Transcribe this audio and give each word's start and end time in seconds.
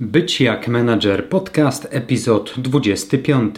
Być 0.00 0.40
jak 0.40 0.68
menadżer 0.68 1.28
podcast 1.28 1.88
epizod 1.90 2.54
25. 2.58 3.54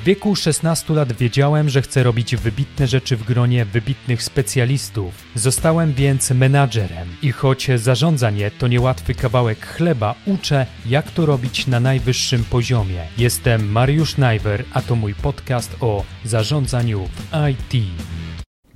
W 0.00 0.04
wieku 0.04 0.36
16 0.36 0.94
lat 0.94 1.12
wiedziałem, 1.12 1.68
że 1.68 1.82
chcę 1.82 2.02
robić 2.02 2.36
wybitne 2.36 2.86
rzeczy 2.86 3.16
w 3.16 3.24
gronie 3.24 3.64
wybitnych 3.64 4.22
specjalistów. 4.22 5.14
Zostałem 5.34 5.92
więc 5.92 6.30
menadżerem 6.30 7.08
i 7.22 7.32
choć 7.32 7.70
zarządzanie 7.76 8.50
to 8.50 8.68
niełatwy 8.68 9.14
kawałek 9.14 9.66
chleba, 9.66 10.14
uczę, 10.26 10.66
jak 10.86 11.10
to 11.10 11.26
robić 11.26 11.66
na 11.66 11.80
najwyższym 11.80 12.44
poziomie. 12.44 13.06
Jestem 13.18 13.72
Mariusz 13.72 14.16
Najwer, 14.18 14.64
a 14.72 14.82
to 14.82 14.96
mój 14.96 15.14
podcast 15.14 15.76
o 15.80 16.04
zarządzaniu 16.24 17.00
w 17.04 17.36
IT. 17.50 17.84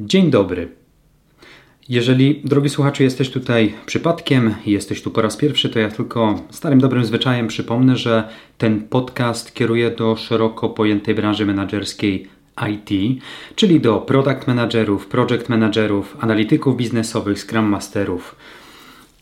Dzień 0.01 0.31
dobry. 0.31 0.82
Jeżeli, 1.89 2.41
drogi 2.45 2.69
słuchaczu, 2.69 3.03
jesteś 3.03 3.31
tutaj 3.31 3.75
przypadkiem, 3.87 4.55
jesteś 4.67 5.03
tu 5.03 5.11
po 5.11 5.23
raz 5.23 5.37
pierwszy, 5.37 5.69
to 5.71 5.79
ja 5.79 5.89
tylko 5.89 6.41
starym 6.51 6.81
dobrym 6.81 7.05
zwyczajem 7.05 7.49
przypomnę, 7.49 7.97
że 7.97 8.29
ten 8.59 8.83
podcast 8.83 9.55
kieruje 9.55 9.91
do 9.91 10.17
szeroko 10.17 10.69
pojętej 10.69 11.15
branży 11.15 11.47
menedżerskiej 11.47 12.29
IT, 12.71 13.21
czyli 13.55 13.81
do 13.81 13.99
product 13.99 14.47
managerów, 14.47 15.07
project 15.07 15.49
managerów, 15.49 16.17
analityków 16.21 16.77
biznesowych, 16.77 17.39
scrum 17.39 17.65
masterów 17.65 18.37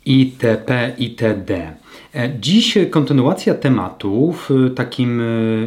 itp. 0.06 0.92
itd. 0.98 1.72
E, 2.14 2.32
dziś 2.40 2.78
kontynuacja 2.90 3.54
tematu 3.54 4.32
w 4.32 4.74
takim 4.74 5.20
e, 5.20 5.24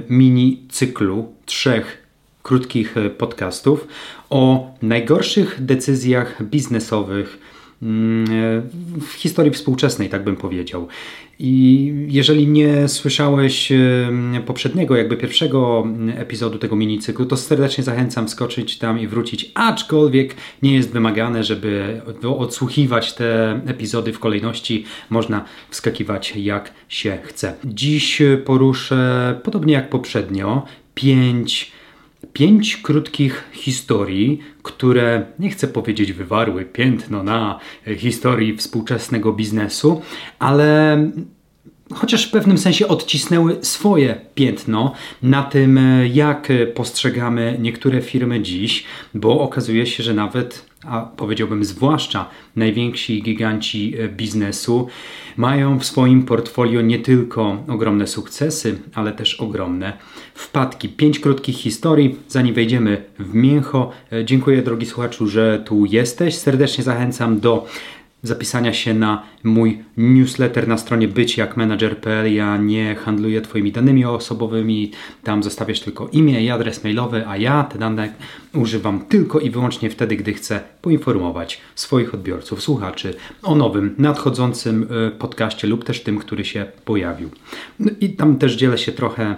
mini 0.09 0.62
cyklu 0.70 1.34
trzech 1.45 2.02
krótkich 2.43 2.97
e, 2.97 3.09
podcastów 3.09 3.88
o 4.29 4.71
najgorszych 4.81 5.65
decyzjach 5.65 6.43
biznesowych 6.43 7.39
mm, 7.81 8.25
e, 8.25 8.61
w 9.01 9.13
historii 9.13 9.51
współczesnej, 9.51 10.09
tak 10.09 10.23
bym 10.23 10.35
powiedział. 10.35 10.87
I 11.39 11.93
jeżeli 12.07 12.48
nie 12.48 12.87
słyszałeś 12.87 13.71
e, 13.71 13.77
poprzedniego, 14.45 14.95
jakby 14.95 15.17
pierwszego 15.17 15.87
epizodu 16.18 16.59
tego 16.59 16.76
minicyklu, 16.76 17.26
to 17.26 17.37
serdecznie 17.37 17.84
zachęcam 17.84 18.29
skoczyć 18.29 18.77
tam 18.77 18.99
i 18.99 19.07
wrócić, 19.07 19.51
aczkolwiek 19.53 20.35
nie 20.62 20.75
jest 20.75 20.91
wymagane, 20.91 21.43
żeby 21.43 22.01
odsłuchiwać 22.37 23.13
te 23.13 23.62
epizody 23.65 24.13
w 24.13 24.20
kolejności. 24.20 24.85
Można 25.09 25.46
wskakiwać 25.70 26.34
jak 26.35 26.73
się 26.90 27.18
chce. 27.23 27.55
Dziś 27.65 28.21
poruszę, 28.46 29.40
podobnie 29.43 29.73
jak 29.73 29.90
poprzednio, 29.90 30.65
pięć 30.96 31.71
pięć 32.34 32.77
krótkich 32.77 33.43
historii, 33.52 34.40
które, 34.63 35.26
nie 35.40 35.49
chcę 35.49 35.68
powiedzieć, 35.68 36.13
wywarły 36.13 36.65
piętno 36.65 37.24
na 37.24 37.60
historii 37.98 38.57
współczesnego 38.57 39.34
biznesu, 39.34 40.02
ale 40.40 40.98
chociaż 41.93 42.27
w 42.27 42.32
pewnym 42.32 42.57
sensie 42.57 42.88
odcisnęły 42.88 43.57
swoje 43.62 44.21
piętno 44.35 44.93
na 45.24 45.43
tym, 45.43 45.80
jak 46.13 46.48
postrzegamy 46.76 47.57
niektóre 47.60 48.02
firmy 48.02 48.41
dziś, 48.41 48.84
bo 49.13 49.41
okazuje 49.41 49.85
się, 49.85 50.04
że 50.04 50.13
nawet, 50.13 50.65
a 50.85 51.02
powiedziałbym 51.02 51.65
zwłaszcza 51.65 52.30
najwięksi 52.55 53.21
giganci 53.24 53.96
biznesu, 54.10 54.87
mają 55.37 55.80
w 55.80 55.85
swoim 55.85 56.24
portfolio 56.24 56.82
nie 56.82 56.99
tylko 56.99 57.63
ogromne 57.68 58.08
sukcesy, 58.08 58.80
ale 58.93 59.12
też 59.12 59.35
ogromne 59.35 59.93
wpadki. 60.35 60.89
Pięć 60.89 61.20
krótkich 61.20 61.57
historii, 61.57 62.20
zanim 62.27 62.55
wejdziemy 62.55 63.03
w 63.20 63.34
mięcho. 63.34 63.91
Dziękuję 64.23 64.62
drogi 64.62 64.85
słuchaczu, 64.85 65.28
że 65.28 65.63
tu 65.66 65.85
jesteś. 65.85 66.35
Serdecznie 66.35 66.84
zachęcam 66.84 67.40
do 67.40 67.67
zapisania 68.24 68.74
się 68.74 68.94
na 68.94 69.24
mój 69.44 69.84
newsletter 69.97 70.68
na 70.68 70.78
stronie 70.78 71.07
byćjakmanager.pl. 71.07 72.34
Ja 72.34 72.57
nie 72.57 72.96
handluję 72.96 73.41
Twoimi 73.41 73.72
danymi 73.72 74.06
osobowymi, 74.06 74.91
tam 75.24 75.44
zostawiasz 75.44 75.80
tylko 75.80 76.07
imię 76.07 76.44
i 76.44 76.50
adres 76.50 76.84
mailowy, 76.84 77.28
a 77.28 77.38
ja 77.38 77.63
te 77.63 77.80
dane 77.80 78.13
używam 78.53 79.06
tylko 79.06 79.40
i 79.40 79.50
wyłącznie 79.50 79.90
wtedy, 79.90 80.16
gdy 80.16 80.34
chcę 80.34 80.59
poinformować 80.81 81.62
swoich 81.75 82.14
odbiorców, 82.14 82.62
słuchaczy 82.62 83.14
o 83.42 83.56
nowym, 83.56 83.96
nadchodzącym 83.97 84.88
e, 85.08 85.12
podcaście 85.12 85.68
lub 85.68 85.84
też 85.84 86.03
tym, 86.03 86.20
który 86.20 86.46
się 86.46 86.66
pojawił. 86.86 87.30
No 87.80 87.92
I 88.02 88.09
tam 88.09 88.38
też 88.38 88.56
dzielę 88.56 88.78
się 88.78 88.92
trochę 88.92 89.36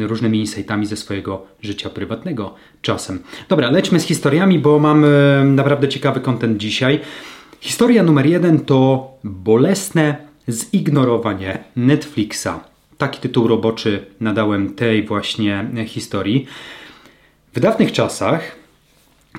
różnymi 0.00 0.38
insightami 0.40 0.86
ze 0.86 0.96
swojego 0.96 1.46
życia 1.62 1.90
prywatnego 1.90 2.54
czasem. 2.82 3.18
Dobra, 3.48 3.70
lećmy 3.70 4.00
z 4.00 4.04
historiami, 4.04 4.58
bo 4.58 4.78
mam 4.78 5.04
naprawdę 5.44 5.88
ciekawy 5.88 6.20
kontent 6.20 6.58
dzisiaj. 6.58 7.00
Historia 7.60 8.02
numer 8.02 8.26
jeden 8.26 8.60
to 8.60 9.10
bolesne 9.24 10.16
zignorowanie 10.48 11.64
Netflixa. 11.76 12.48
Taki 12.98 13.20
tytuł 13.20 13.48
roboczy 13.48 14.06
nadałem 14.20 14.74
tej 14.74 15.06
właśnie 15.06 15.66
historii. 15.86 16.46
W 17.54 17.60
dawnych 17.60 17.92
czasach, 17.92 18.56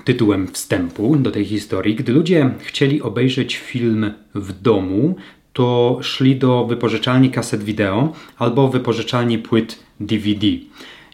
tytułem 0.03 0.47
wstępu 0.47 1.15
do 1.15 1.31
tej 1.31 1.45
historii, 1.45 1.95
gdy 1.95 2.13
ludzie 2.13 2.49
chcieli 2.59 3.01
obejrzeć 3.01 3.57
film 3.57 4.13
w 4.35 4.61
domu, 4.61 5.15
to 5.53 5.99
szli 6.01 6.35
do 6.35 6.65
wypożyczalni 6.65 7.31
kaset 7.31 7.63
wideo 7.63 8.13
albo 8.37 8.67
wypożyczalni 8.67 9.37
płyt 9.37 9.79
DVD. 9.99 10.47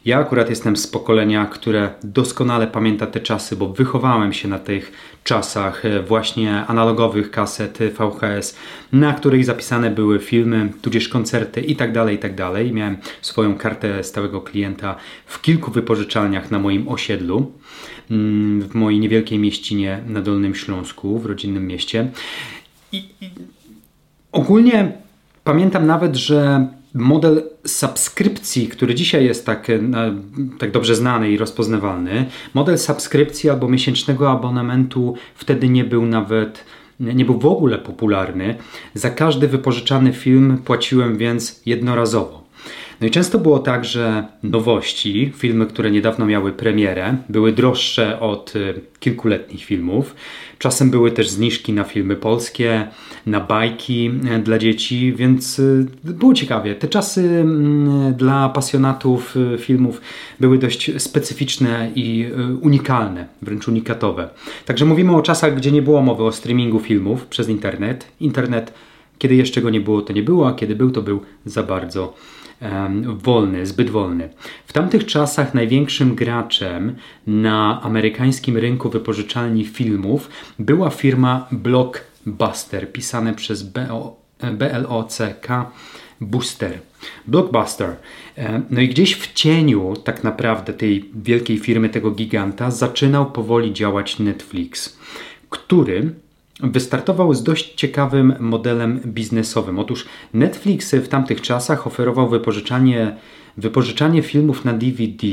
Ja 0.07 0.19
akurat 0.19 0.49
jestem 0.49 0.77
z 0.77 0.87
pokolenia, 0.87 1.45
które 1.45 1.89
doskonale 2.03 2.67
pamięta 2.67 3.07
te 3.07 3.19
czasy, 3.19 3.55
bo 3.55 3.69
wychowałem 3.69 4.33
się 4.33 4.47
na 4.47 4.59
tych 4.59 4.91
czasach 5.23 5.85
e, 5.85 6.03
właśnie 6.03 6.65
analogowych 6.65 7.31
kaset 7.31 7.79
VHS, 7.79 8.55
na 8.91 9.13
których 9.13 9.45
zapisane 9.45 9.89
były 9.91 10.19
filmy, 10.19 10.69
tudzież 10.81 11.09
koncerty 11.09 11.61
itd., 11.61 11.93
tak 11.93 12.11
itd. 12.11 12.35
Tak 12.35 12.73
Miałem 12.73 12.97
swoją 13.21 13.55
kartę 13.55 14.03
stałego 14.03 14.41
klienta 14.41 14.95
w 15.25 15.41
kilku 15.41 15.71
wypożyczalniach 15.71 16.51
na 16.51 16.59
moim 16.59 16.87
osiedlu, 16.87 17.51
mm, 18.11 18.61
w 18.61 18.75
mojej 18.75 18.99
niewielkiej 18.99 19.39
mieścinie 19.39 19.99
na 20.07 20.21
Dolnym 20.21 20.55
Śląsku, 20.55 21.19
w 21.19 21.25
rodzinnym 21.25 21.67
mieście. 21.67 22.11
I, 22.91 22.97
i 22.97 23.29
ogólnie 24.31 24.91
pamiętam 25.43 25.87
nawet, 25.87 26.15
że 26.15 26.67
model 26.97 27.43
subskrypcji, 27.65 28.67
który 28.67 28.95
dzisiaj 28.95 29.25
jest 29.25 29.45
tak, 29.45 29.69
e, 29.69 29.79
tak 30.59 30.71
dobrze 30.71 30.95
znany 30.95 31.31
i 31.31 31.37
rozpoznawalny, 31.37 32.25
model 32.53 32.77
subskrypcji 32.77 33.49
albo 33.49 33.69
miesięcznego 33.69 34.31
abonamentu 34.31 35.15
wtedy 35.35 35.69
nie 35.69 35.83
był 35.83 36.05
nawet 36.05 36.63
nie 36.99 37.25
był 37.25 37.39
w 37.39 37.45
ogóle 37.45 37.77
popularny. 37.77 38.55
Za 38.93 39.09
każdy 39.09 39.47
wypożyczany 39.47 40.13
film 40.13 40.57
płaciłem 40.65 41.17
więc 41.17 41.61
jednorazowo. 41.65 42.46
No 43.01 43.07
i 43.07 43.11
często 43.11 43.39
było 43.39 43.59
tak, 43.59 43.85
że 43.85 44.23
nowości, 44.43 45.31
filmy, 45.35 45.65
które 45.65 45.91
niedawno 45.91 46.25
miały 46.25 46.51
premierę, 46.51 47.17
były 47.29 47.51
droższe 47.51 48.19
od 48.19 48.55
y, 48.55 48.81
kilkuletnich 48.99 49.65
filmów. 49.65 50.15
Czasem 50.59 50.91
były 50.91 51.11
też 51.11 51.29
zniżki 51.29 51.73
na 51.73 51.83
filmy 51.83 52.15
polskie, 52.15 52.87
na 53.25 53.39
bajki 53.39 54.11
e, 54.29 54.39
dla 54.39 54.57
dzieci, 54.57 55.13
więc 55.13 55.59
y, 55.59 55.85
było 56.03 56.33
ciekawie. 56.33 56.75
Te 56.75 56.87
czasy 56.87 57.21
mm, 57.21 58.13
dla 58.13 58.49
pasjonatów 58.49 59.37
y, 59.37 59.57
filmów 59.57 60.01
były 60.39 60.57
dość 60.57 61.01
specyficzne 61.01 61.91
i 61.95 62.25
unikalne, 62.61 63.27
wręcz 63.41 63.67
unikatowe. 63.67 64.29
Także 64.65 64.85
mówimy 64.85 65.15
o 65.15 65.21
czasach, 65.21 65.55
gdzie 65.55 65.71
nie 65.71 65.81
było 65.81 66.01
mowy 66.01 66.23
o 66.23 66.31
streamingu 66.31 66.79
filmów 66.79 67.25
przez 67.25 67.49
internet. 67.49 68.07
Internet, 68.19 68.73
kiedy 69.17 69.35
jeszcze 69.35 69.61
go 69.61 69.69
nie 69.69 69.81
było, 69.81 70.01
to 70.01 70.13
nie 70.13 70.23
było, 70.23 70.47
a 70.47 70.53
kiedy 70.53 70.75
był, 70.75 70.91
to 70.91 71.01
był 71.01 71.21
za 71.45 71.63
bardzo 71.63 72.13
wolny, 73.05 73.65
zbyt 73.65 73.89
wolny. 73.89 74.29
W 74.65 74.73
tamtych 74.73 75.05
czasach 75.05 75.53
największym 75.53 76.15
graczem 76.15 76.95
na 77.27 77.81
amerykańskim 77.81 78.57
rynku 78.57 78.89
wypożyczalni 78.89 79.65
filmów 79.65 80.29
była 80.59 80.89
firma 80.89 81.47
Blockbuster, 81.51 82.91
pisane 82.91 83.33
przez 83.33 83.63
B-L-O-C-K 84.53 85.71
Booster. 86.21 86.79
Blockbuster. 87.27 87.95
No 88.69 88.81
i 88.81 88.89
gdzieś 88.89 89.15
w 89.15 89.33
cieniu 89.33 89.93
tak 90.03 90.23
naprawdę 90.23 90.73
tej 90.73 91.09
wielkiej 91.15 91.57
firmy, 91.57 91.89
tego 91.89 92.11
giganta, 92.11 92.71
zaczynał 92.71 93.31
powoli 93.31 93.73
działać 93.73 94.19
Netflix, 94.19 94.99
który 95.49 96.11
wystartował 96.59 97.33
z 97.33 97.43
dość 97.43 97.73
ciekawym 97.75 98.33
modelem 98.39 98.99
biznesowym. 99.05 99.79
Otóż 99.79 100.05
Netflix 100.33 100.95
w 100.95 101.07
tamtych 101.07 101.41
czasach 101.41 101.87
oferował 101.87 102.29
wypożyczanie, 102.29 103.15
wypożyczanie 103.57 104.21
filmów 104.21 104.65
na 104.65 104.73
DVD, 104.73 105.27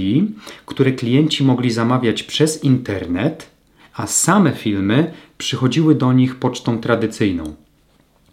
które 0.67 0.93
klienci 0.93 1.45
mogli 1.45 1.71
zamawiać 1.71 2.23
przez 2.23 2.65
internet, 2.65 3.51
a 3.95 4.07
same 4.07 4.53
filmy 4.53 5.13
przychodziły 5.39 5.95
do 5.95 6.13
nich 6.13 6.37
pocztą 6.37 6.79
tradycyjną. 6.79 7.55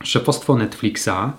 Szefostwo 0.03 0.55
Netflixa 0.55 1.33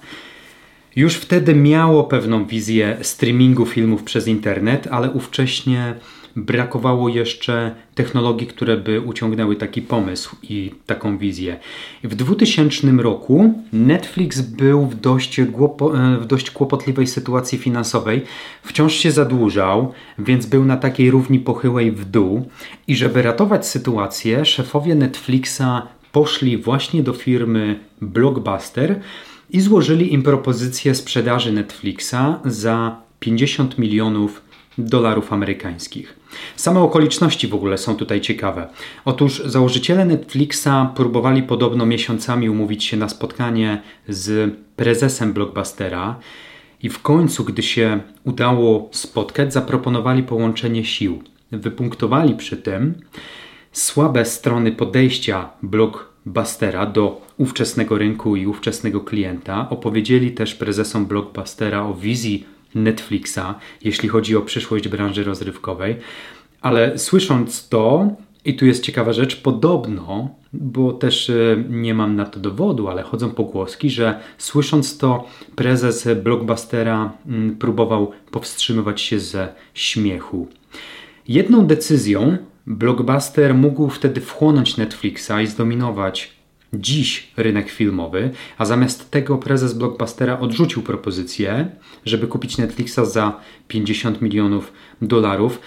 już 0.96 1.14
wtedy 1.14 1.54
miało 1.54 2.04
pewną 2.04 2.46
wizję 2.46 2.98
streamingu 3.02 3.66
filmów 3.66 4.02
przez 4.02 4.28
internet, 4.28 4.88
ale 4.90 5.10
ówcześnie 5.10 5.94
brakowało 6.36 7.08
jeszcze 7.08 7.74
technologii, 7.94 8.46
które 8.46 8.76
by 8.76 9.00
uciągnęły 9.00 9.56
taki 9.56 9.82
pomysł 9.82 10.36
i 10.42 10.70
taką 10.86 11.18
wizję. 11.18 11.58
W 12.04 12.14
2000 12.14 12.90
roku 12.90 13.54
Netflix 13.72 14.40
był 14.40 14.86
w 14.86 15.00
dość, 15.00 15.40
w 16.20 16.26
dość 16.26 16.50
kłopotliwej 16.50 17.06
sytuacji 17.06 17.58
finansowej. 17.58 18.22
Wciąż 18.62 18.94
się 18.94 19.12
zadłużał, 19.12 19.92
więc 20.18 20.46
był 20.46 20.64
na 20.64 20.76
takiej 20.76 21.10
równi 21.10 21.40
pochyłej 21.40 21.92
w 21.92 22.04
dół. 22.04 22.48
I 22.86 22.96
żeby 22.96 23.22
ratować 23.22 23.66
sytuację, 23.66 24.44
szefowie 24.44 24.94
Netflixa 24.94 25.82
poszli 26.12 26.56
właśnie 26.56 27.02
do 27.02 27.12
firmy 27.12 27.80
Blockbuster 28.00 29.00
i 29.50 29.60
złożyli 29.60 30.12
im 30.14 30.22
propozycję 30.22 30.94
sprzedaży 30.94 31.52
Netflixa 31.52 32.40
za 32.44 32.96
50 33.20 33.78
milionów 33.78 34.42
dolarów 34.78 35.32
amerykańskich. 35.32 36.21
Same 36.56 36.80
okoliczności 36.80 37.48
w 37.48 37.54
ogóle 37.54 37.78
są 37.78 37.96
tutaj 37.96 38.20
ciekawe. 38.20 38.68
Otóż 39.04 39.42
założyciele 39.44 40.04
Netflixa 40.04 40.68
próbowali 40.96 41.42
podobno 41.42 41.86
miesiącami 41.86 42.48
umówić 42.50 42.84
się 42.84 42.96
na 42.96 43.08
spotkanie 43.08 43.82
z 44.08 44.54
prezesem 44.76 45.32
Blockbustera 45.32 46.18
i 46.82 46.88
w 46.88 47.02
końcu, 47.02 47.44
gdy 47.44 47.62
się 47.62 48.00
udało 48.24 48.88
spotkać, 48.92 49.52
zaproponowali 49.52 50.22
połączenie 50.22 50.84
sił. 50.84 51.22
Wypunktowali 51.52 52.34
przy 52.34 52.56
tym 52.56 52.94
słabe 53.72 54.24
strony 54.24 54.72
podejścia 54.72 55.50
Blockbustera 55.62 56.86
do 56.86 57.20
ówczesnego 57.36 57.98
rynku 57.98 58.36
i 58.36 58.46
ówczesnego 58.46 59.00
klienta. 59.00 59.68
Opowiedzieli 59.70 60.32
też 60.32 60.54
prezesom 60.54 61.06
Blockbustera 61.06 61.82
o 61.82 61.94
wizji 61.94 62.46
Netflixa, 62.74 63.54
jeśli 63.84 64.08
chodzi 64.08 64.36
o 64.36 64.42
przyszłość 64.42 64.88
branży 64.88 65.24
rozrywkowej. 65.24 65.96
Ale 66.60 66.98
słysząc 66.98 67.68
to, 67.68 68.08
i 68.44 68.56
tu 68.56 68.66
jest 68.66 68.82
ciekawa 68.82 69.12
rzecz, 69.12 69.36
podobno, 69.36 70.28
bo 70.52 70.92
też 70.92 71.30
e, 71.30 71.64
nie 71.68 71.94
mam 71.94 72.16
na 72.16 72.24
to 72.24 72.40
dowodu, 72.40 72.88
ale 72.88 73.02
chodzą 73.02 73.30
pogłoski, 73.30 73.90
że 73.90 74.20
słysząc 74.38 74.98
to, 74.98 75.24
prezes 75.56 76.08
Blockbustera 76.22 77.12
mm, 77.26 77.56
próbował 77.56 78.12
powstrzymywać 78.30 79.00
się 79.00 79.20
ze 79.20 79.48
śmiechu. 79.74 80.48
Jedną 81.28 81.66
decyzją 81.66 82.36
Blockbuster 82.66 83.54
mógł 83.54 83.88
wtedy 83.88 84.20
wchłonąć 84.20 84.76
Netflixa 84.76 85.32
i 85.42 85.46
zdominować 85.46 86.41
dziś 86.72 87.32
rynek 87.36 87.70
filmowy, 87.70 88.30
a 88.58 88.64
zamiast 88.64 89.10
tego 89.10 89.38
prezes 89.38 89.74
Blockbustera 89.74 90.40
odrzucił 90.40 90.82
propozycję, 90.82 91.68
żeby 92.04 92.26
kupić 92.26 92.58
Netflixa 92.58 93.00
za 93.04 93.40
50 93.68 94.22
milionów 94.22 94.72
dolarów. 95.02 95.60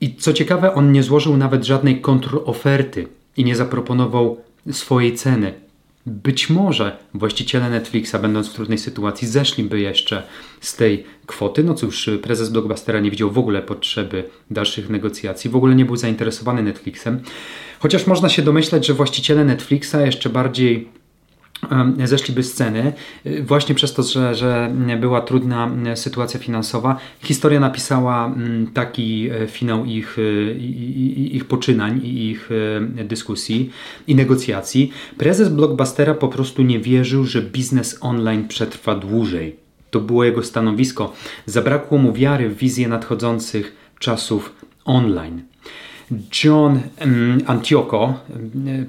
I 0.00 0.14
co 0.14 0.32
ciekawe, 0.32 0.74
on 0.74 0.92
nie 0.92 1.02
złożył 1.02 1.36
nawet 1.36 1.64
żadnej 1.64 2.00
kontroferty 2.00 3.08
i 3.36 3.44
nie 3.44 3.56
zaproponował 3.56 4.40
swojej 4.70 5.14
ceny. 5.14 5.54
Być 6.06 6.50
może 6.50 6.96
właściciele 7.14 7.70
Netflixa, 7.70 8.14
będąc 8.22 8.48
w 8.48 8.54
trudnej 8.54 8.78
sytuacji, 8.78 9.28
zeszliby 9.28 9.80
jeszcze 9.80 10.22
z 10.60 10.76
tej 10.76 11.04
kwoty. 11.26 11.64
No 11.64 11.74
cóż, 11.74 12.10
prezes 12.22 12.48
Blockbustera 12.48 13.00
nie 13.00 13.10
widział 13.10 13.30
w 13.30 13.38
ogóle 13.38 13.62
potrzeby 13.62 14.24
dalszych 14.50 14.90
negocjacji, 14.90 15.50
w 15.50 15.56
ogóle 15.56 15.74
nie 15.74 15.84
był 15.84 15.96
zainteresowany 15.96 16.62
Netflixem. 16.62 17.20
Chociaż 17.82 18.06
można 18.06 18.28
się 18.28 18.42
domyśleć, 18.42 18.86
że 18.86 18.94
właściciele 18.94 19.44
Netflixa 19.44 19.94
jeszcze 20.04 20.30
bardziej 20.30 20.88
zeszliby 22.04 22.42
z 22.42 22.60
y, 22.60 23.42
właśnie 23.42 23.74
przez 23.74 23.94
to, 23.94 24.02
że, 24.02 24.34
że 24.34 24.74
była 25.00 25.20
trudna 25.20 25.70
sytuacja 25.94 26.40
finansowa. 26.40 26.98
Historia 27.22 27.60
napisała 27.60 28.34
taki 28.74 29.30
e, 29.30 29.46
finał 29.46 29.84
ich, 29.84 30.16
e, 30.18 30.52
ich 31.36 31.44
poczynań 31.44 32.00
i 32.04 32.30
ich 32.30 32.50
e, 32.98 33.04
dyskusji 33.04 33.70
i 34.06 34.14
negocjacji. 34.14 34.92
Prezes 35.18 35.48
Blockbustera 35.48 36.14
po 36.14 36.28
prostu 36.28 36.62
nie 36.62 36.80
wierzył, 36.80 37.24
że 37.24 37.42
biznes 37.42 37.98
online 38.00 38.48
przetrwa 38.48 38.94
dłużej. 38.94 39.56
To 39.90 40.00
było 40.00 40.24
jego 40.24 40.42
stanowisko. 40.42 41.12
Zabrakło 41.46 41.98
mu 41.98 42.12
wiary 42.12 42.48
w 42.48 42.56
wizję 42.56 42.88
nadchodzących 42.88 43.76
czasów 43.98 44.52
online. 44.84 45.51
John 46.44 46.80
Antioco, 47.46 48.14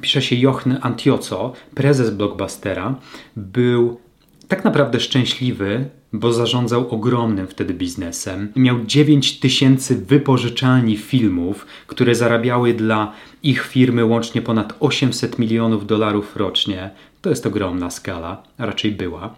pisze 0.02 0.22
się 0.22 0.36
Jochen 0.36 0.78
Antioco, 0.82 1.54
prezes 1.76 2.10
Blockbustera, 2.10 2.96
był 3.36 4.00
tak 4.48 4.64
naprawdę 4.64 5.00
szczęśliwy, 5.00 5.86
bo 6.14 6.34
zarządzał 6.34 6.90
ogromnym 6.90 7.48
wtedy 7.48 7.74
biznesem. 7.74 8.52
Miał 8.56 8.86
9 8.86 9.40
tysięcy 9.40 9.96
wypożyczalni 9.96 10.98
filmów, 10.98 11.66
które 11.88 12.16
zarabiały 12.16 12.74
dla 12.74 13.14
ich 13.44 13.66
firmy 13.68 14.06
łącznie 14.06 14.42
ponad 14.42 14.74
800 14.80 15.40
milionów 15.40 15.88
dolarów 15.88 16.36
rocznie. 16.36 16.90
To 17.22 17.30
jest 17.30 17.46
ogromna 17.46 17.90
skala, 17.90 18.44
a 18.58 18.66
raczej 18.66 18.92
była. 18.92 19.36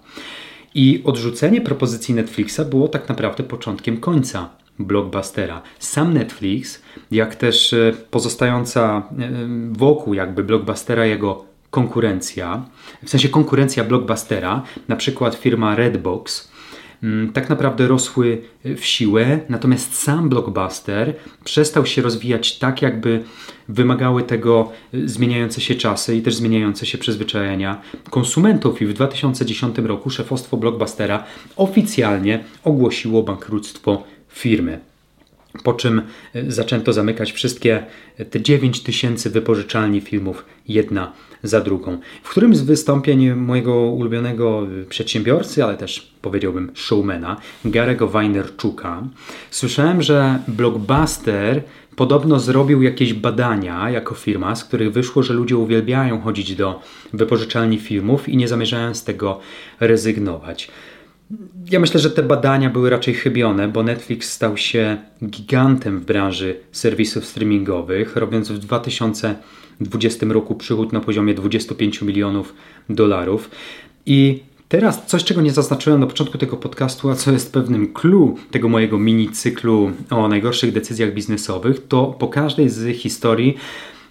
I 0.76 1.02
odrzucenie 1.04 1.62
propozycji 1.62 2.14
Netflixa 2.14 2.60
było 2.70 2.88
tak 2.88 3.10
naprawdę 3.10 3.44
początkiem 3.44 3.98
końca 3.98 4.50
blockbustera. 4.80 5.62
Sam 5.80 6.14
Netflix, 6.14 6.82
jak 7.12 7.36
też 7.36 7.74
e, 7.74 7.94
pozostająca 8.12 9.04
e, 9.20 9.30
wokół 9.72 10.14
jakby 10.14 10.44
blockbustera 10.44 11.06
jego 11.06 11.46
konkurencja, 11.72 12.66
w 13.04 13.10
sensie 13.10 13.30
konkurencja 13.30 13.84
blockbustera, 13.84 14.64
na 14.88 14.96
przykład 14.96 15.36
firma 15.36 15.76
Redbox, 15.76 16.52
mm, 17.04 17.34
tak 17.34 17.50
naprawdę 17.50 17.88
rosły 17.88 18.42
w 18.64 18.86
siłę, 18.86 19.40
natomiast 19.50 19.96
sam 19.96 20.30
blockbuster 20.30 21.14
przestał 21.44 21.86
się 21.86 22.02
rozwijać 22.02 22.58
tak, 22.58 22.82
jakby 22.82 23.24
wymagały 23.70 24.24
tego 24.24 24.72
e, 24.94 24.98
zmieniające 25.08 25.62
się 25.62 25.76
czasy 25.76 26.16
i 26.16 26.22
też 26.22 26.36
zmieniające 26.36 26.86
się 26.86 26.98
przyzwyczajenia 26.98 27.82
konsumentów. 28.10 28.82
I 28.82 28.86
w 28.86 28.94
2010 28.94 29.78
roku 29.78 30.10
szefostwo 30.10 30.58
blockbustera 30.58 31.24
oficjalnie 31.56 32.44
ogłosiło 32.64 33.24
bankructwo 33.24 34.04
firmy. 34.36 34.80
Po 35.64 35.74
czym 35.74 36.02
e, 36.36 36.52
zaczęto 36.52 36.94
zamykać 36.94 37.32
wszystkie 37.32 37.84
e, 38.18 38.26
te 38.26 38.42
9 38.42 38.84
tysięcy 38.84 39.30
wypożyczalni 39.30 40.02
filmów, 40.02 40.46
jedna 40.68 41.12
za 41.44 41.62
drugą. 41.62 41.98
W 42.24 42.30
którymś 42.30 42.58
z 42.58 42.62
wystąpień 42.62 43.34
mojego 43.34 43.76
ulubionego 43.76 44.68
e, 44.82 44.86
przedsiębiorcy, 44.86 45.64
ale 45.64 45.78
też 45.78 46.14
powiedziałbym 46.22 46.72
showmana, 46.74 47.38
Garego 47.66 48.08
Weinerczuka, 48.08 49.04
słyszałem, 49.52 50.02
że 50.02 50.40
Blockbuster 50.48 51.64
podobno 51.96 52.40
zrobił 52.40 52.82
jakieś 52.82 53.14
badania 53.14 53.90
jako 53.90 54.16
firma, 54.16 54.56
z 54.56 54.64
których 54.64 54.92
wyszło, 54.92 55.24
że 55.24 55.34
ludzie 55.34 55.58
uwielbiają 55.58 56.22
chodzić 56.22 56.56
do 56.56 56.82
wypożyczalni 57.14 57.80
filmów 57.80 58.30
i 58.30 58.38
nie 58.38 58.48
zamierzają 58.48 58.96
z 58.96 59.04
tego 59.04 59.40
rezygnować. 59.80 60.72
Ja 61.72 61.80
myślę, 61.80 62.00
że 62.00 62.10
te 62.10 62.24
badania 62.24 62.70
były 62.70 62.90
raczej 62.90 63.14
chybione, 63.14 63.68
bo 63.68 63.84
Netflix 63.84 64.32
stał 64.32 64.58
się 64.58 64.98
gigantem 65.26 66.00
w 66.00 66.06
branży 66.06 66.60
serwisów 66.72 67.26
streamingowych, 67.26 68.16
robiąc 68.16 68.52
w 68.52 68.58
2020 68.58 70.26
roku 70.30 70.56
przychód 70.56 70.94
na 70.94 71.00
poziomie 71.00 71.34
25 71.34 72.02
milionów 72.02 72.54
dolarów. 72.90 73.52
I 74.06 74.44
teraz 74.68 75.06
coś, 75.06 75.24
czego 75.24 75.42
nie 75.42 75.52
zaznaczyłem 75.52 76.00
na 76.00 76.08
początku 76.08 76.38
tego 76.38 76.58
podcastu, 76.58 77.10
a 77.10 77.16
co 77.16 77.32
jest 77.32 77.54
pewnym 77.54 77.94
clue 77.94 78.36
tego 78.52 78.70
mojego 78.70 79.00
mini 79.00 79.30
cyklu 79.30 79.92
o 80.10 80.28
najgorszych 80.28 80.74
decyzjach 80.74 81.14
biznesowych, 81.14 81.88
to 81.88 82.06
po 82.06 82.28
każdej 82.28 82.70
z 82.70 82.98
historii 82.98 83.58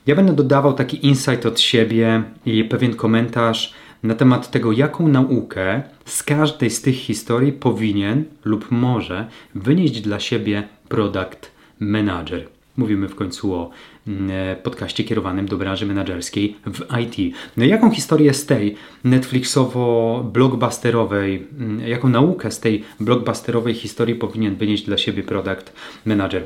ja 0.06 0.14
będę 0.14 0.32
dodawał 0.32 0.72
taki 0.72 1.06
insight 1.06 1.46
od 1.46 1.60
siebie 1.60 2.22
i 2.46 2.64
pewien 2.64 2.94
komentarz 2.96 3.74
na 4.02 4.14
temat 4.14 4.50
tego, 4.50 4.72
jaką 4.72 5.08
naukę 5.08 5.82
z 6.04 6.23
każdej 6.23 6.70
z 6.70 6.82
tych 6.82 6.96
historii 6.96 7.52
powinien 7.52 8.25
lub 8.44 8.70
może 8.70 9.26
wynieść 9.54 10.00
dla 10.00 10.20
siebie 10.20 10.68
product 10.88 11.50
manager. 11.80 12.49
Mówimy 12.76 13.08
w 13.08 13.14
końcu 13.14 13.54
o 13.54 13.70
mm, 14.06 14.30
e, 14.30 14.56
podcaście 14.56 15.04
kierowanym 15.04 15.46
do 15.46 15.56
branży 15.56 15.87
menedżerskiej 15.87 16.56
w 16.66 16.80
IT. 17.02 17.34
No 17.56 17.64
jaką 17.64 17.90
historię 17.90 18.34
z 18.34 18.46
tej 18.46 18.76
Netflixowo-blockbusterowej, 19.04 21.42
mm, 21.58 21.88
jaką 21.88 22.08
naukę 22.08 22.50
z 22.50 22.61
tej 22.61 22.84
blockbusterowej 23.00 23.75
historii 23.75 24.14
powinien 24.14 24.56
wynieść 24.56 24.84
dla 24.84 24.99
siebie 24.99 25.23
product 25.23 25.73
manager? 26.04 26.42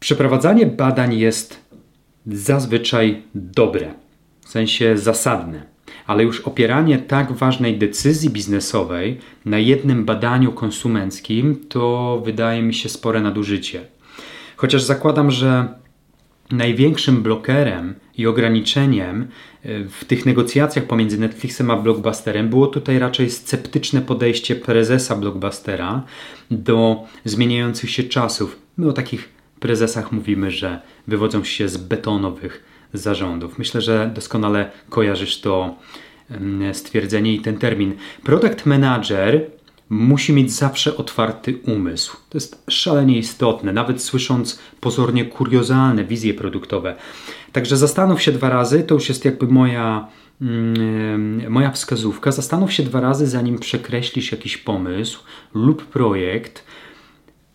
Przeprowadzanie 0.00 0.66
badań 0.66 1.18
jest 1.18 1.60
zazwyczaj 2.26 3.22
dobre, 3.34 3.94
w 4.40 4.48
sensie 4.48 4.98
zasadne 4.98 5.69
ale 6.10 6.24
już 6.24 6.40
opieranie 6.40 6.98
tak 6.98 7.32
ważnej 7.32 7.78
decyzji 7.78 8.30
biznesowej 8.30 9.18
na 9.44 9.58
jednym 9.58 10.04
badaniu 10.04 10.52
konsumenckim 10.52 11.64
to 11.68 12.22
wydaje 12.24 12.62
mi 12.62 12.74
się 12.74 12.88
spore 12.88 13.20
nadużycie. 13.20 13.80
Chociaż 14.56 14.82
zakładam, 14.82 15.30
że 15.30 15.68
największym 16.50 17.22
blokerem 17.22 17.94
i 18.18 18.26
ograniczeniem 18.26 19.22
e, 19.62 19.84
w 19.84 20.04
tych 20.04 20.26
negocjacjach 20.26 20.84
pomiędzy 20.84 21.18
Netflixem 21.18 21.70
a 21.70 21.76
Blockbusterem 21.76 22.48
było 22.48 22.66
tutaj 22.66 22.98
raczej 22.98 23.30
sceptyczne 23.30 24.00
podejście 24.00 24.56
prezesa 24.56 25.16
Blockbustera 25.16 26.02
do 26.50 27.04
zmieniających 27.24 27.90
się 27.90 28.02
czasów. 28.02 28.58
My 28.76 28.88
o 28.88 28.92
takich 28.92 29.28
prezesach 29.60 30.12
mówimy, 30.12 30.50
że 30.50 30.80
wywodzą 31.06 31.44
się 31.44 31.68
z 31.68 31.76
betonowych 31.76 32.69
zarządów. 32.92 33.58
Myślę, 33.58 33.80
że 33.80 34.10
doskonale 34.14 34.70
kojarzysz 34.88 35.40
to 35.40 35.74
stwierdzenie 36.72 37.34
i 37.34 37.40
ten 37.40 37.58
termin. 37.58 37.94
Product 38.22 38.66
manager 38.66 39.46
musi 39.90 40.32
mieć 40.32 40.52
zawsze 40.52 40.96
otwarty 40.96 41.58
umysł. 41.66 42.16
To 42.30 42.36
jest 42.38 42.64
szalenie 42.68 43.18
istotne, 43.18 43.72
nawet 43.72 44.02
słysząc 44.02 44.58
pozornie 44.80 45.24
kuriozalne 45.24 46.04
wizje 46.04 46.34
produktowe. 46.34 46.96
Także 47.52 47.76
zastanów 47.76 48.22
się 48.22 48.32
dwa 48.32 48.48
razy, 48.48 48.82
to 48.82 48.94
już 48.94 49.08
jest 49.08 49.24
jakby 49.24 49.46
moja, 49.46 50.08
mm, 50.40 51.52
moja 51.52 51.70
wskazówka. 51.70 52.32
Zastanów 52.32 52.72
się 52.72 52.82
dwa 52.82 53.00
razy, 53.00 53.26
zanim 53.26 53.58
przekreślisz 53.58 54.32
jakiś 54.32 54.56
pomysł 54.56 55.20
lub 55.54 55.84
projekt, 55.84 56.64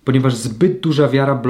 ponieważ 0.05 0.35
zbyt 0.35 0.79
duża 0.79 1.07
wiara 1.07 1.41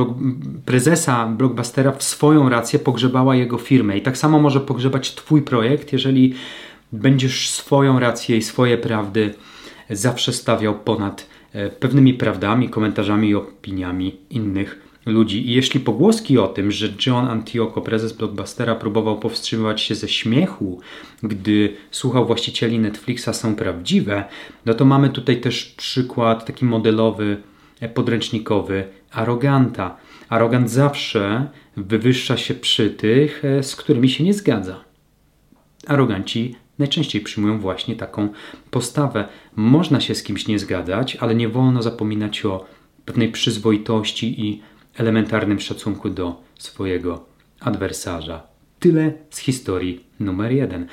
prezesa 0.66 1.28
blockbustera 1.28 1.92
w 1.92 2.04
swoją 2.04 2.50
rację 2.50 2.80
pogrzebała 2.80 3.36
jego 3.36 3.58
firmę. 3.58 3.98
I 3.98 4.02
tak 4.02 4.18
samo 4.18 4.40
może 4.40 4.60
pogrzebać 4.60 5.16
Twój 5.16 5.42
projekt, 5.42 5.94
jeżeli 5.94 6.34
będziesz 6.92 7.50
swoją 7.50 8.00
rację 8.00 8.38
i 8.38 8.42
swoje 8.42 8.78
prawdy 8.78 9.34
zawsze 9.90 10.34
stawiał 10.34 10.80
ponad 10.80 11.28
e, 11.54 11.70
pewnymi 11.70 12.14
prawdami, 12.14 12.70
komentarzami 12.70 13.30
i 13.30 13.36
opiniami 13.36 14.18
innych 14.30 14.82
ludzi. 15.06 15.50
I 15.50 15.54
jeśli 15.54 15.80
pogłoski 15.80 16.38
o 16.38 16.48
tym, 16.48 16.72
że 16.72 16.94
John 17.06 17.28
Antioco, 17.28 17.82
prezes 17.82 18.14
Blockbustera, 18.14 18.76
próbował 18.76 19.20
powstrzymywać 19.20 19.82
się 19.82 19.96
ze 19.96 20.08
śmiechu, 20.08 20.80
gdy 21.24 21.74
słuchał 21.92 22.26
właścicieli 22.26 22.80
Netflixa, 22.80 23.30
są 23.34 23.56
prawdziwe, 23.56 24.24
no 24.66 24.74
to 24.74 24.86
mamy 24.86 25.10
tutaj 25.10 25.42
też 25.42 25.66
przykład 25.66 26.46
taki 26.46 26.66
modelowy, 26.66 27.38
podręcznikowy 27.94 28.88
aroganta. 29.12 29.98
Arogant 30.30 30.70
zawsze 30.70 31.48
wywyższa 31.78 32.38
się 32.38 32.54
przy 32.54 32.90
tych, 32.90 33.46
e, 33.46 33.64
z 33.64 33.76
którymi 33.76 34.10
się 34.10 34.24
nie 34.24 34.34
zgadza. 34.34 34.84
Aroganci 35.88 36.56
najczęściej 36.80 37.22
przyjmują 37.22 37.60
właśnie 37.60 37.96
taką 37.96 38.30
postawę. 38.72 39.28
Można 39.56 40.00
się 40.00 40.16
z 40.16 40.24
kimś 40.24 40.48
nie 40.48 40.60
zgadzać, 40.60 41.16
ale 41.16 41.36
nie 41.36 41.50
wolno 41.50 41.82
zapominać 41.82 42.46
o 42.46 42.66
pewnej 43.06 43.32
przyzwoitości 43.32 44.48
i 44.48 44.62
elementarnym 44.98 45.60
szacunku 45.60 46.10
do 46.10 46.44
swojego 46.60 47.26
adwersarza. 47.60 48.44
Tyle 48.80 49.14
z 49.30 49.40
historii 49.40 50.04
numer 50.20 50.52
jeden. 50.52 50.88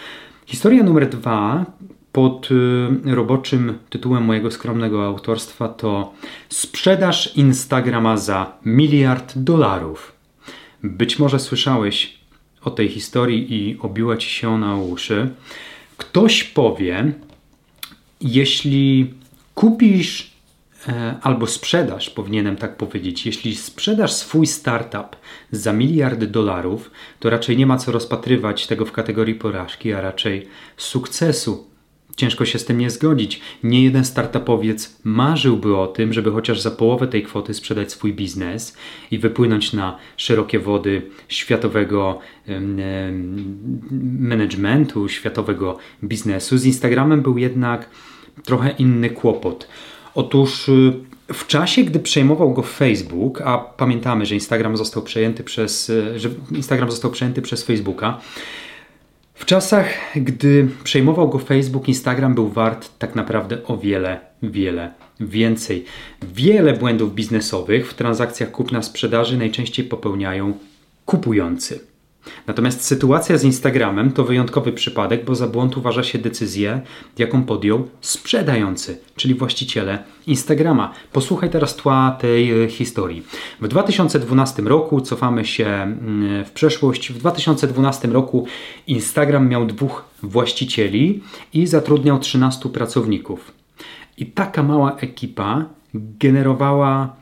Historia 0.46 0.82
numer 0.82 1.08
dwa 1.08 1.66
pod 2.12 2.48
y, 2.50 3.14
roboczym 3.14 3.78
tytułem 3.90 4.24
mojego 4.24 4.50
skromnego 4.50 5.06
autorstwa 5.06 5.68
to 5.68 6.12
Sprzedaż 6.48 7.36
Instagrama 7.36 8.16
za 8.16 8.52
miliard 8.64 9.32
dolarów. 9.36 10.12
Być 10.82 11.18
może 11.18 11.38
słyszałeś 11.38 12.18
o 12.64 12.70
tej 12.70 12.88
historii 12.88 13.54
i 13.54 13.78
obiła 13.80 14.16
ci 14.16 14.30
się 14.30 14.58
na 14.58 14.76
uszy. 14.76 15.30
Ktoś 15.96 16.44
powie, 16.44 17.12
jeśli 18.20 19.14
kupisz 19.54 20.32
e, 20.88 21.14
albo 21.22 21.46
sprzedasz, 21.46 22.10
powinienem 22.10 22.56
tak 22.56 22.76
powiedzieć, 22.76 23.26
jeśli 23.26 23.56
sprzedasz 23.56 24.12
swój 24.12 24.46
startup 24.46 25.16
za 25.50 25.72
miliard 25.72 26.24
dolarów, 26.24 26.90
to 27.20 27.30
raczej 27.30 27.56
nie 27.56 27.66
ma 27.66 27.76
co 27.76 27.92
rozpatrywać 27.92 28.66
tego 28.66 28.86
w 28.86 28.92
kategorii 28.92 29.34
porażki, 29.34 29.92
a 29.92 30.00
raczej 30.00 30.48
sukcesu. 30.76 31.71
Ciężko 32.16 32.44
się 32.44 32.58
z 32.58 32.64
tym 32.64 32.78
nie 32.78 32.90
zgodzić. 32.90 33.40
Nie 33.64 33.84
jeden 33.84 34.04
startupowiec 34.04 34.96
marzyłby 35.04 35.76
o 35.76 35.86
tym, 35.86 36.12
żeby 36.12 36.30
chociaż 36.30 36.60
za 36.60 36.70
połowę 36.70 37.08
tej 37.08 37.22
kwoty 37.22 37.54
sprzedać 37.54 37.92
swój 37.92 38.12
biznes 38.12 38.76
i 39.10 39.18
wypłynąć 39.18 39.72
na 39.72 39.98
szerokie 40.16 40.58
wody 40.58 41.02
światowego 41.28 42.18
managementu, 44.18 45.08
światowego 45.08 45.78
biznesu. 46.04 46.58
Z 46.58 46.64
Instagramem 46.64 47.22
był 47.22 47.38
jednak 47.38 47.88
trochę 48.44 48.70
inny 48.70 49.10
kłopot. 49.10 49.68
Otóż 50.14 50.68
y, 50.68 50.92
w 51.32 51.46
czasie, 51.46 51.84
gdy 51.84 51.98
przejmował 51.98 52.52
go 52.52 52.62
Facebook, 52.62 53.40
a 53.40 53.58
pamiętamy, 53.58 54.26
że 54.26 54.34
Instagram 54.34 54.76
został 54.76 55.02
przejęty 55.02 55.44
przez, 55.44 55.90
y, 55.90 56.20
że 56.20 56.28
Instagram 56.50 56.90
został 56.90 57.10
przejęty 57.10 57.42
przez 57.42 57.64
Facebooka, 57.64 58.20
w 59.42 59.44
czasach, 59.44 59.86
gdy 60.16 60.68
przejmował 60.84 61.28
go 61.28 61.38
Facebook, 61.38 61.88
Instagram 61.88 62.34
był 62.34 62.48
wart 62.48 62.90
tak 62.98 63.14
naprawdę 63.14 63.64
o 63.66 63.76
wiele, 63.76 64.20
wiele 64.42 64.92
więcej. 65.20 65.84
Wiele 66.34 66.72
błędów 66.72 67.14
biznesowych 67.14 67.90
w 67.90 67.94
transakcjach 67.94 68.50
kupna-sprzedaży 68.50 69.36
najczęściej 69.38 69.84
popełniają 69.84 70.58
kupujący. 71.06 71.91
Natomiast 72.46 72.84
sytuacja 72.84 73.38
z 73.38 73.44
Instagramem 73.44 74.12
to 74.12 74.24
wyjątkowy 74.24 74.72
przypadek, 74.72 75.24
bo 75.24 75.34
za 75.34 75.46
błąd 75.46 75.76
uważa 75.76 76.02
się 76.02 76.18
decyzję, 76.18 76.80
jaką 77.18 77.42
podjął 77.42 77.88
sprzedający, 78.00 78.98
czyli 79.16 79.34
właściciele 79.34 80.04
Instagrama. 80.26 80.92
Posłuchaj 81.12 81.50
teraz 81.50 81.76
tła 81.76 82.16
tej 82.20 82.64
e, 82.64 82.68
historii. 82.68 83.22
W 83.60 83.68
2012 83.68 84.62
roku, 84.62 85.00
cofamy 85.00 85.44
się 85.44 85.66
mm, 85.66 86.44
w 86.44 86.50
przeszłość, 86.50 87.12
w 87.12 87.18
2012 87.18 88.08
roku 88.08 88.46
Instagram 88.86 89.48
miał 89.48 89.66
dwóch 89.66 90.04
właścicieli 90.22 91.22
i 91.52 91.66
zatrudniał 91.66 92.18
13 92.18 92.68
pracowników. 92.68 93.52
I 94.18 94.26
taka 94.26 94.62
mała 94.62 94.96
ekipa 94.96 95.64
generowała 95.94 97.21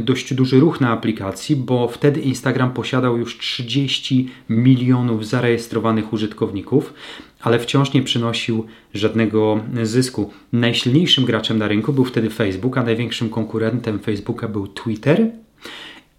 dość 0.00 0.34
duży 0.34 0.60
ruch 0.60 0.80
na 0.80 0.90
aplikacji, 0.90 1.56
bo 1.56 1.88
wtedy 1.88 2.20
Instagram 2.20 2.72
posiadał 2.72 3.18
już 3.18 3.38
30 3.38 4.28
milionów 4.48 5.26
zarejestrowanych 5.26 6.12
użytkowników, 6.12 6.94
ale 7.40 7.58
wciąż 7.58 7.92
nie 7.92 8.02
przynosił 8.02 8.66
żadnego 8.94 9.60
zysku. 9.82 10.30
Najsilniejszym 10.52 11.24
graczem 11.24 11.58
na 11.58 11.68
rynku 11.68 11.92
był 11.92 12.04
wtedy 12.04 12.30
Facebook, 12.30 12.78
a 12.78 12.82
największym 12.82 13.30
konkurentem 13.30 13.98
Facebooka 13.98 14.48
był 14.48 14.68
Twitter 14.68 15.30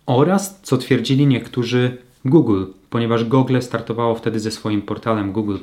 oraz, 0.06 0.60
co 0.62 0.78
twierdzili 0.78 1.28
niektórzy, 1.28 1.98
Google, 2.26 2.64
ponieważ 2.90 3.24
Google 3.24 3.62
startowało 3.62 4.16
wtedy 4.16 4.40
ze 4.40 4.52
swoim 4.52 4.82
portalem 4.82 5.32
Google 5.32 5.58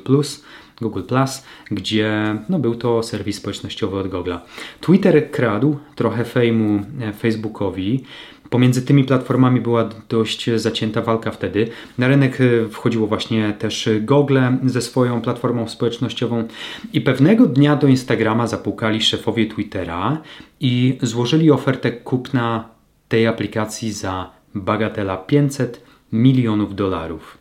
Google 0.81 1.03
Plus, 1.03 1.43
gdzie 1.71 2.35
no, 2.49 2.59
był 2.59 2.75
to 2.75 3.03
serwis 3.03 3.37
społecznościowy 3.37 3.97
od 3.97 4.07
Google. 4.07 4.33
Twitter 4.81 5.31
kradł 5.31 5.77
trochę 5.95 6.25
fejmu 6.25 6.81
e, 7.01 7.13
Facebookowi. 7.13 8.03
Pomiędzy 8.49 8.81
tymi 8.81 9.03
platformami 9.03 9.61
była 9.61 9.89
dość 10.09 10.49
zacięta 10.55 11.01
walka 11.01 11.31
wtedy. 11.31 11.67
Na 11.97 12.07
rynek 12.07 12.41
e, 12.41 12.69
wchodziło 12.69 13.07
właśnie 13.07 13.53
też 13.59 13.89
Google 14.01 14.39
ze 14.65 14.81
swoją 14.81 15.21
platformą 15.21 15.67
społecznościową 15.67 16.47
i 16.93 17.01
pewnego 17.01 17.45
dnia 17.45 17.75
do 17.75 17.87
Instagrama 17.87 18.47
zapukali 18.47 19.01
szefowie 19.01 19.47
Twittera 19.47 20.21
i 20.59 20.97
złożyli 21.01 21.51
ofertę 21.51 21.91
kupna 21.91 22.69
tej 23.07 23.27
aplikacji 23.27 23.91
za 23.91 24.31
bagatela 24.55 25.17
500 25.17 25.83
milionów 26.11 26.75
dolarów. 26.75 27.37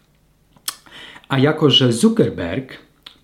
A 1.28 1.38
jako, 1.38 1.70
że 1.70 1.92
Zuckerberg 1.92 2.78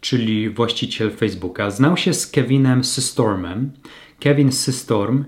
czyli 0.05 0.51
właściciel 0.51 1.11
Facebooka, 1.11 1.71
znał 1.71 1.97
się 1.97 2.15
z 2.15 2.27
Kevinem 2.27 2.85
Systormem. 2.85 3.73
Kevin 4.21 4.53
Systorm 4.53 5.25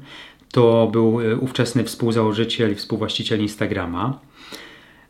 to 0.53 0.89
był 0.93 1.21
e, 1.21 1.37
ówczesny 1.37 1.85
współzałożyciel 1.85 2.73
i 2.73 2.75
współwłaściciel 2.75 3.41
Instagrama. 3.41 4.21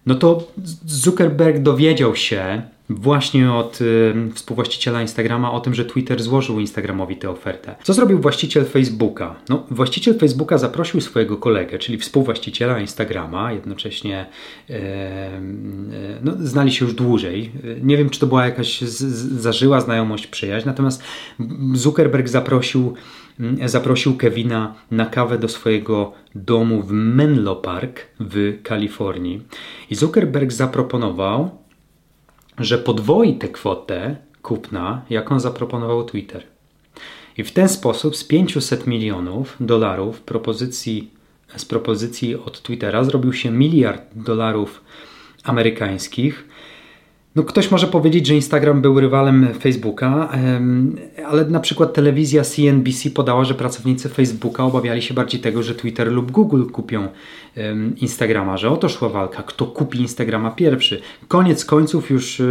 No 0.06 0.14
to 0.14 0.48
Zuckerberg 0.86 1.58
dowiedział 1.58 2.16
się, 2.16 2.62
właśnie 2.90 3.52
od 3.52 3.80
y, 3.80 4.14
współwłaściciela 4.34 5.02
Instagrama 5.02 5.52
o 5.52 5.60
tym, 5.60 5.74
że 5.74 5.84
Twitter 5.84 6.22
złożył 6.22 6.60
Instagramowi 6.60 7.16
tę 7.16 7.30
ofertę. 7.30 7.74
Co 7.82 7.94
zrobił 7.94 8.18
właściciel 8.18 8.64
Facebooka? 8.64 9.34
No, 9.48 9.66
właściciel 9.70 10.18
Facebooka 10.18 10.58
zaprosił 10.58 11.00
swojego 11.00 11.36
kolegę, 11.36 11.78
czyli 11.78 11.98
współwłaściciela 11.98 12.80
Instagrama, 12.80 13.52
jednocześnie 13.52 14.26
y, 14.70 14.74
y, 14.74 14.78
no, 16.22 16.32
znali 16.40 16.72
się 16.72 16.84
już 16.84 16.94
dłużej. 16.94 17.52
Nie 17.82 17.96
wiem, 17.96 18.10
czy 18.10 18.20
to 18.20 18.26
była 18.26 18.44
jakaś 18.44 18.80
z, 18.80 18.98
z, 18.98 19.40
zażyła 19.40 19.80
znajomość, 19.80 20.26
przyjaźń, 20.26 20.66
natomiast 20.66 21.02
Zuckerberg 21.74 22.28
zaprosił 22.28 22.94
zaprosił 23.64 24.16
Kevina 24.16 24.74
na 24.90 25.06
kawę 25.06 25.38
do 25.38 25.48
swojego 25.48 26.12
domu 26.34 26.82
w 26.82 26.92
Menlo 26.92 27.56
Park 27.56 28.00
w 28.20 28.58
Kalifornii. 28.62 29.42
I 29.90 29.94
Zuckerberg 29.94 30.52
zaproponował, 30.52 31.50
że 32.58 32.78
podwoi 32.78 33.38
tę 33.38 33.48
kwotę 33.48 34.16
kupna, 34.42 35.02
jaką 35.10 35.40
zaproponował 35.40 36.04
Twitter. 36.04 36.42
I 37.38 37.44
w 37.44 37.52
ten 37.52 37.68
sposób 37.68 38.16
z 38.16 38.24
500 38.24 38.86
milionów 38.86 39.56
dolarów 39.60 40.20
propozycji, 40.20 41.10
z 41.56 41.64
propozycji 41.64 42.34
od 42.34 42.62
Twittera 42.62 43.04
zrobił 43.04 43.32
się 43.32 43.50
miliard 43.50 44.02
dolarów 44.14 44.84
amerykańskich. 45.44 46.48
No, 47.36 47.42
ktoś 47.42 47.70
może 47.70 47.86
powiedzieć, 47.86 48.26
że 48.26 48.34
Instagram 48.34 48.82
był 48.82 49.00
rywalem 49.00 49.48
Facebooka, 49.60 50.28
ale 51.26 51.44
na 51.44 51.60
przykład 51.60 51.94
telewizja 51.94 52.42
CNBC 52.42 53.10
podała, 53.10 53.44
że 53.44 53.54
pracownicy 53.54 54.08
Facebooka 54.08 54.64
obawiali 54.64 55.02
się 55.02 55.14
bardziej 55.14 55.40
tego, 55.40 55.62
że 55.62 55.74
Twitter 55.74 56.12
lub 56.12 56.30
Google 56.30 56.64
kupią 56.64 57.08
Instagrama, 57.96 58.56
że 58.56 58.70
oto 58.70 58.88
szła 58.88 59.08
walka, 59.08 59.42
kto 59.42 59.66
kupi 59.66 60.00
Instagrama 60.00 60.50
pierwszy. 60.50 61.00
Koniec 61.28 61.64
końców, 61.64 62.10
już 62.10 62.42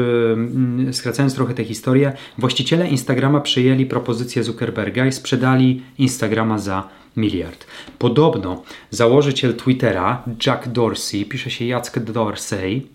skracając 0.92 1.36
trochę 1.36 1.54
tę 1.54 1.64
historię, 1.64 2.14
właściciele 2.38 2.88
Instagrama 2.88 3.42
przyjęli 3.42 3.86
propozycję 3.86 4.44
Zuckerberga 4.44 5.06
i 5.06 5.12
sprzedali 5.12 5.82
Instagrama 5.98 6.60
za 6.60 6.90
miliard. 7.18 7.66
Podobno 8.00 8.64
założyciel 8.90 9.56
Twittera, 9.56 10.24
Jack 10.46 10.68
Dorsey, 10.68 11.26
pisze 11.26 11.52
się 11.52 11.66
Jacek 11.66 12.04
Dorsey, 12.04 12.88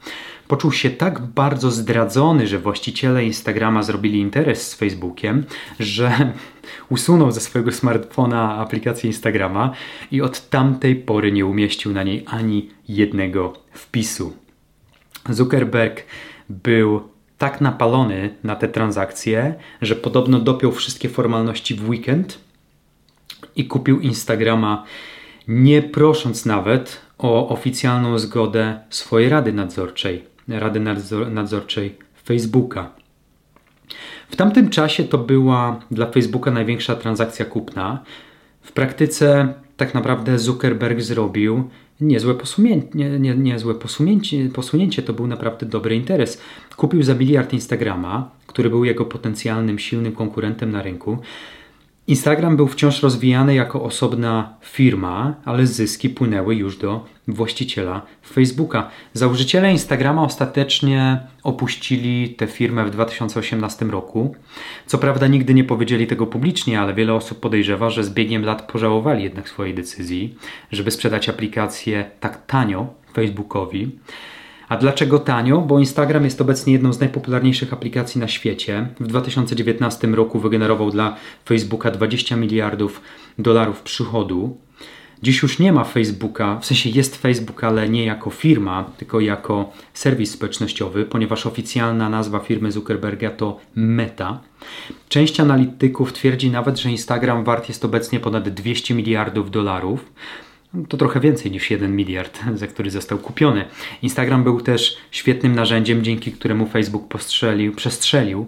poczuł 0.50 0.72
się 0.72 0.90
tak 0.90 1.20
bardzo 1.20 1.70
zdradzony, 1.70 2.46
że 2.46 2.58
właściciele 2.58 3.24
Instagrama 3.24 3.82
zrobili 3.82 4.20
interes 4.20 4.70
z 4.70 4.74
Facebookiem, 4.74 5.44
że 5.80 6.32
usunął 6.88 7.30
ze 7.30 7.40
swojego 7.40 7.72
smartfona 7.72 8.56
aplikację 8.56 9.06
Instagrama 9.06 9.72
i 10.10 10.22
od 10.22 10.48
tamtej 10.48 10.96
pory 10.96 11.32
nie 11.32 11.46
umieścił 11.46 11.92
na 11.92 12.02
niej 12.02 12.24
ani 12.26 12.70
jednego 12.88 13.52
wpisu. 13.72 14.32
Zuckerberg 15.28 16.04
był 16.48 17.08
tak 17.38 17.60
napalony 17.60 18.34
na 18.44 18.56
te 18.56 18.68
transakcje, 18.68 19.54
że 19.82 19.96
podobno 19.96 20.40
dopiął 20.40 20.72
wszystkie 20.72 21.08
formalności 21.08 21.74
w 21.74 21.88
weekend 21.88 22.38
i 23.56 23.64
kupił 23.64 24.00
Instagrama, 24.00 24.84
nie 25.48 25.82
prosząc 25.82 26.46
nawet 26.46 27.00
o 27.18 27.48
oficjalną 27.48 28.18
zgodę 28.18 28.80
swojej 28.90 29.28
rady 29.28 29.52
nadzorczej. 29.52 30.29
Rady 30.50 30.80
Nadzorczej 31.30 31.98
Facebooka. 32.24 32.90
W 34.30 34.36
tamtym 34.36 34.70
czasie 34.70 35.04
to 35.04 35.18
była 35.18 35.80
dla 35.90 36.06
Facebooka 36.06 36.50
największa 36.50 36.96
transakcja 36.96 37.44
kupna. 37.44 38.02
W 38.62 38.72
praktyce 38.72 39.54
tak 39.76 39.94
naprawdę 39.94 40.38
Zuckerberg 40.38 41.00
zrobił 41.00 41.68
niezłe 42.00 42.34
posunięcie, 42.34 42.88
nie, 42.94 43.18
nie, 43.18 43.34
niezłe 43.34 43.74
posunięcie, 43.74 44.48
posunięcie, 44.54 45.02
to 45.02 45.12
był 45.12 45.26
naprawdę 45.26 45.66
dobry 45.66 45.96
interes. 45.96 46.40
Kupił 46.76 47.02
za 47.02 47.14
miliard 47.14 47.52
Instagrama, 47.52 48.30
który 48.46 48.70
był 48.70 48.84
jego 48.84 49.04
potencjalnym 49.04 49.78
silnym 49.78 50.12
konkurentem 50.12 50.70
na 50.70 50.82
rynku. 50.82 51.18
Instagram 52.10 52.56
był 52.56 52.68
wciąż 52.68 53.02
rozwijany 53.02 53.54
jako 53.54 53.82
osobna 53.82 54.54
firma, 54.62 55.34
ale 55.44 55.66
zyski 55.66 56.10
płynęły 56.10 56.54
już 56.54 56.76
do 56.76 57.04
właściciela 57.28 58.02
Facebooka. 58.32 58.90
Założyciele 59.12 59.72
Instagrama 59.72 60.22
ostatecznie 60.22 61.20
opuścili 61.42 62.34
tę 62.34 62.46
firmę 62.46 62.84
w 62.84 62.90
2018 62.90 63.84
roku. 63.84 64.34
Co 64.86 64.98
prawda 64.98 65.26
nigdy 65.26 65.54
nie 65.54 65.64
powiedzieli 65.64 66.06
tego 66.06 66.26
publicznie, 66.26 66.80
ale 66.80 66.94
wiele 66.94 67.14
osób 67.14 67.40
podejrzewa, 67.40 67.90
że 67.90 68.04
z 68.04 68.10
biegiem 68.10 68.44
lat 68.44 68.72
pożałowali 68.72 69.24
jednak 69.24 69.48
swojej 69.48 69.74
decyzji, 69.74 70.34
żeby 70.72 70.90
sprzedać 70.90 71.28
aplikację 71.28 72.10
tak 72.20 72.46
tanio 72.46 72.86
Facebookowi. 73.14 73.98
A 74.70 74.76
dlaczego 74.76 75.18
tanio? 75.18 75.58
Bo 75.60 75.78
Instagram 75.78 76.24
jest 76.24 76.40
obecnie 76.40 76.72
jedną 76.72 76.92
z 76.92 77.00
najpopularniejszych 77.00 77.72
aplikacji 77.72 78.20
na 78.20 78.28
świecie. 78.28 78.88
W 79.00 79.06
2019 79.06 80.06
roku 80.08 80.38
wygenerował 80.38 80.90
dla 80.90 81.16
Facebooka 81.44 81.90
20 81.90 82.36
miliardów 82.36 83.00
dolarów 83.38 83.82
przychodu. 83.82 84.56
Dziś 85.22 85.42
już 85.42 85.58
nie 85.58 85.72
ma 85.72 85.84
Facebooka, 85.84 86.58
w 86.58 86.66
sensie 86.66 86.90
jest 86.90 87.16
Facebook, 87.16 87.64
ale 87.64 87.88
nie 87.88 88.04
jako 88.04 88.30
firma, 88.30 88.84
tylko 88.98 89.20
jako 89.20 89.72
serwis 89.94 90.30
społecznościowy, 90.30 91.04
ponieważ 91.04 91.46
oficjalna 91.46 92.08
nazwa 92.08 92.38
firmy 92.38 92.72
Zuckerberga 92.72 93.30
to 93.30 93.60
Meta. 93.74 94.40
Część 95.08 95.40
analityków 95.40 96.12
twierdzi 96.12 96.50
nawet, 96.50 96.78
że 96.78 96.90
Instagram 96.90 97.44
wart 97.44 97.68
jest 97.68 97.84
obecnie 97.84 98.20
ponad 98.20 98.48
200 98.48 98.94
miliardów 98.94 99.50
dolarów. 99.50 100.12
To 100.88 100.96
trochę 100.96 101.20
więcej 101.20 101.50
niż 101.50 101.70
1 101.70 101.96
miliard, 101.96 102.40
za 102.54 102.66
który 102.66 102.90
został 102.90 103.18
kupiony. 103.18 103.64
Instagram 104.02 104.44
był 104.44 104.60
też 104.60 104.96
świetnym 105.10 105.54
narzędziem, 105.54 106.04
dzięki 106.04 106.32
któremu 106.32 106.66
Facebook 106.66 107.08
postrzelił, 107.08 107.74
przestrzelił 107.74 108.46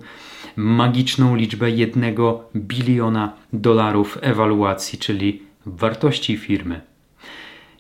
magiczną 0.57 1.37
liczbę 1.37 1.71
1 1.71 2.14
biliona 2.57 3.33
dolarów 3.52 4.19
ewaluacji, 4.21 4.99
czyli 4.99 5.43
wartości 5.67 6.37
firmy. 6.37 6.81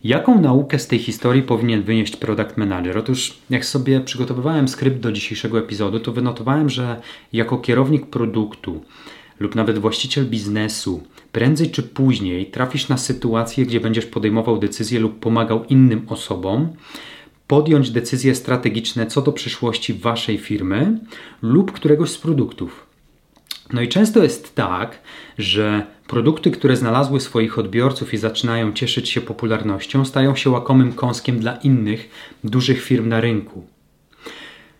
Jaką 0.04 0.40
naukę 0.40 0.78
z 0.78 0.86
tej 0.86 0.98
historii 0.98 1.42
powinien 1.42 1.82
wynieść 1.82 2.16
product 2.16 2.56
manager? 2.56 2.98
Otóż, 2.98 3.38
jak 3.50 3.64
sobie 3.64 4.00
przygotowywałem 4.00 4.68
skrypt 4.68 5.00
do 5.00 5.12
dzisiejszego 5.12 5.58
epizodu, 5.58 6.00
to 6.00 6.12
wynotowałem, 6.12 6.70
że 6.70 7.00
jako 7.32 7.58
kierownik 7.58 8.06
produktu 8.06 8.84
lub 9.40 9.54
nawet 9.54 9.78
właściciel 9.78 10.26
biznesu, 10.26 11.02
prędzej 11.32 11.70
czy 11.70 11.82
później 11.82 12.46
trafisz 12.46 12.88
na 12.88 12.98
sytuację, 12.98 13.66
gdzie 13.66 13.80
będziesz 13.80 14.06
podejmował 14.06 14.58
decyzje 14.58 15.00
lub 15.00 15.18
pomagał 15.18 15.64
innym 15.64 16.02
osobom 16.08 16.68
podjąć 17.46 17.90
decyzje 17.90 18.34
strategiczne 18.34 19.06
co 19.06 19.22
do 19.22 19.32
przyszłości 19.32 19.94
waszej 19.94 20.38
firmy 20.38 20.98
lub 21.42 21.72
któregoś 21.72 22.10
z 22.10 22.18
produktów. 22.18 22.86
No 23.72 23.80
i 23.80 23.88
często 23.88 24.22
jest 24.22 24.54
tak, 24.54 24.98
że 25.38 25.86
produkty, 26.06 26.50
które 26.50 26.76
znalazły 26.76 27.20
swoich 27.20 27.58
odbiorców 27.58 28.14
i 28.14 28.16
zaczynają 28.16 28.72
cieszyć 28.72 29.10
się 29.10 29.20
popularnością, 29.20 30.04
stają 30.04 30.36
się 30.36 30.50
łakomym 30.50 30.92
kąskiem 30.92 31.38
dla 31.38 31.56
innych 31.56 32.10
dużych 32.44 32.82
firm 32.82 33.08
na 33.08 33.20
rynku. 33.20 33.66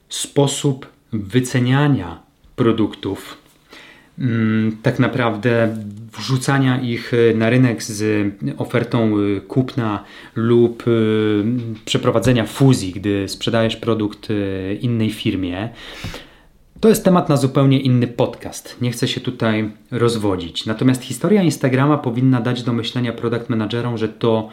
Sposób 0.08 0.86
wyceniania 1.12 2.22
produktów, 2.56 3.38
tak 4.82 4.98
naprawdę 4.98 5.76
wrzucania 6.18 6.80
ich 6.80 7.12
na 7.34 7.50
rynek 7.50 7.82
z 7.82 8.28
ofertą 8.58 9.18
y, 9.18 9.40
kupna 9.40 10.04
lub 10.36 10.86
y, 10.86 11.44
przeprowadzenia 11.84 12.44
fuzji, 12.44 12.92
gdy 12.92 13.28
sprzedajesz 13.28 13.76
produkt 13.76 14.30
y, 14.30 14.78
innej 14.80 15.10
firmie, 15.10 15.68
to 16.80 16.88
jest 16.88 17.04
temat 17.04 17.28
na 17.28 17.36
zupełnie 17.36 17.80
inny 17.80 18.06
podcast. 18.06 18.76
Nie 18.80 18.90
chcę 18.90 19.08
się 19.08 19.20
tutaj 19.20 19.70
rozwodzić. 19.90 20.66
Natomiast 20.66 21.02
historia 21.02 21.42
Instagrama 21.42 21.98
powinna 21.98 22.40
dać 22.40 22.62
do 22.62 22.72
myślenia 22.72 23.12
product 23.12 23.48
managerom, 23.48 23.98
że 23.98 24.08
to 24.08 24.48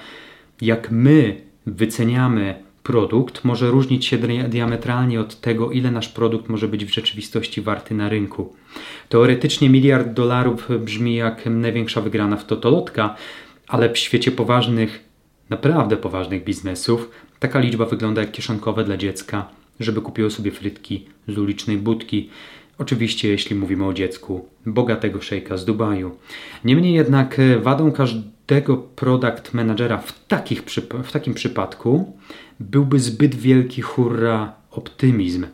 jak 0.61 0.91
my 0.91 1.41
wyceniamy 1.65 2.63
produkt 2.83 3.43
może 3.43 3.71
różnić 3.71 4.05
się 4.05 4.17
diametralnie 4.49 5.21
od 5.21 5.41
tego, 5.41 5.71
ile 5.71 5.91
nasz 5.91 6.09
produkt 6.09 6.49
może 6.49 6.67
być 6.67 6.85
w 6.85 6.93
rzeczywistości 6.93 7.61
warty 7.61 7.95
na 7.95 8.09
rynku. 8.09 8.53
Teoretycznie 9.09 9.69
miliard 9.69 10.13
dolarów 10.13 10.67
brzmi 10.79 11.15
jak 11.15 11.45
największa 11.45 12.01
wygrana 12.01 12.37
w 12.37 12.45
totolotka, 12.45 13.15
ale 13.67 13.93
w 13.93 13.97
świecie 13.97 14.31
poważnych, 14.31 15.03
naprawdę 15.49 15.97
poważnych 15.97 16.43
biznesów 16.43 17.09
taka 17.39 17.59
liczba 17.59 17.85
wygląda 17.85 18.21
jak 18.21 18.31
kieszonkowe 18.31 18.83
dla 18.83 18.97
dziecka 18.97 19.59
żeby 19.79 20.01
kupiło 20.01 20.29
sobie 20.29 20.51
frytki 20.51 21.05
z 21.27 21.37
ulicznej 21.37 21.77
budki. 21.77 22.29
Oczywiście, 22.77 23.29
jeśli 23.29 23.55
mówimy 23.55 23.85
o 23.85 23.93
dziecku 23.93 24.45
bogatego 24.65 25.21
szejka 25.21 25.57
z 25.57 25.65
Dubaju. 25.65 26.11
Niemniej 26.65 26.93
jednak 26.93 27.39
e, 27.39 27.59
wadą 27.59 27.91
każdego 27.91 28.38
product 28.95 29.53
managera 29.53 29.97
w, 29.97 30.25
takich, 30.27 30.63
w 31.03 31.11
takim 31.11 31.33
przypadku 31.33 32.17
byłby 32.59 32.99
zbyt 32.99 33.35
wielki 33.35 33.81
hurra 33.81 34.53
optymizm. 34.71 35.45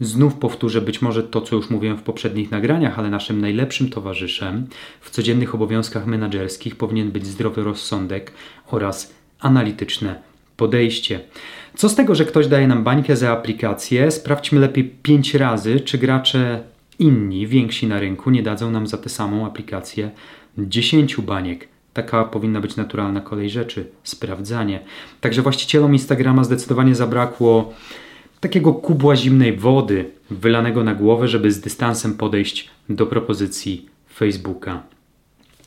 Znów 0.00 0.34
powtórzę 0.34 0.80
być 0.80 1.02
może 1.02 1.22
to, 1.22 1.40
co 1.40 1.56
już 1.56 1.70
mówiłem 1.70 1.96
w 1.96 2.02
poprzednich 2.02 2.50
nagraniach, 2.50 2.98
ale 2.98 3.10
naszym 3.10 3.40
najlepszym 3.40 3.90
towarzyszem 3.90 4.66
w 5.00 5.10
codziennych 5.10 5.54
obowiązkach 5.54 6.06
menedżerskich 6.06 6.76
powinien 6.76 7.10
być 7.10 7.26
zdrowy 7.26 7.64
rozsądek 7.64 8.32
oraz 8.66 9.14
analityczne 9.40 10.22
podejście. 10.56 11.20
Co 11.76 11.88
z 11.88 11.94
tego, 11.94 12.14
że 12.14 12.24
ktoś 12.24 12.46
daje 12.46 12.66
nam 12.66 12.84
bańkę 12.84 13.16
za 13.16 13.32
aplikację? 13.32 14.10
Sprawdźmy 14.10 14.60
lepiej 14.60 14.84
5 14.84 15.34
razy, 15.34 15.80
czy 15.80 15.98
gracze 15.98 16.62
inni, 16.98 17.46
więksi 17.46 17.86
na 17.86 18.00
rynku, 18.00 18.30
nie 18.30 18.42
dadzą 18.42 18.70
nam 18.70 18.86
za 18.86 18.98
tę 18.98 19.08
samą 19.08 19.46
aplikację 19.46 20.10
10 20.58 21.16
baniek. 21.16 21.73
Taka 21.94 22.24
powinna 22.24 22.60
być 22.60 22.76
naturalna 22.76 23.20
kolej 23.20 23.50
rzeczy, 23.50 23.86
sprawdzanie. 24.04 24.80
Także 25.20 25.42
właścicielom 25.42 25.92
Instagrama 25.92 26.44
zdecydowanie 26.44 26.94
zabrakło 26.94 27.74
takiego 28.40 28.72
kubła 28.72 29.16
zimnej 29.16 29.56
wody 29.56 30.10
wylanego 30.30 30.84
na 30.84 30.94
głowę, 30.94 31.28
żeby 31.28 31.52
z 31.52 31.60
dystansem 31.60 32.14
podejść 32.14 32.70
do 32.88 33.06
propozycji 33.06 33.88
Facebooka 34.14 34.82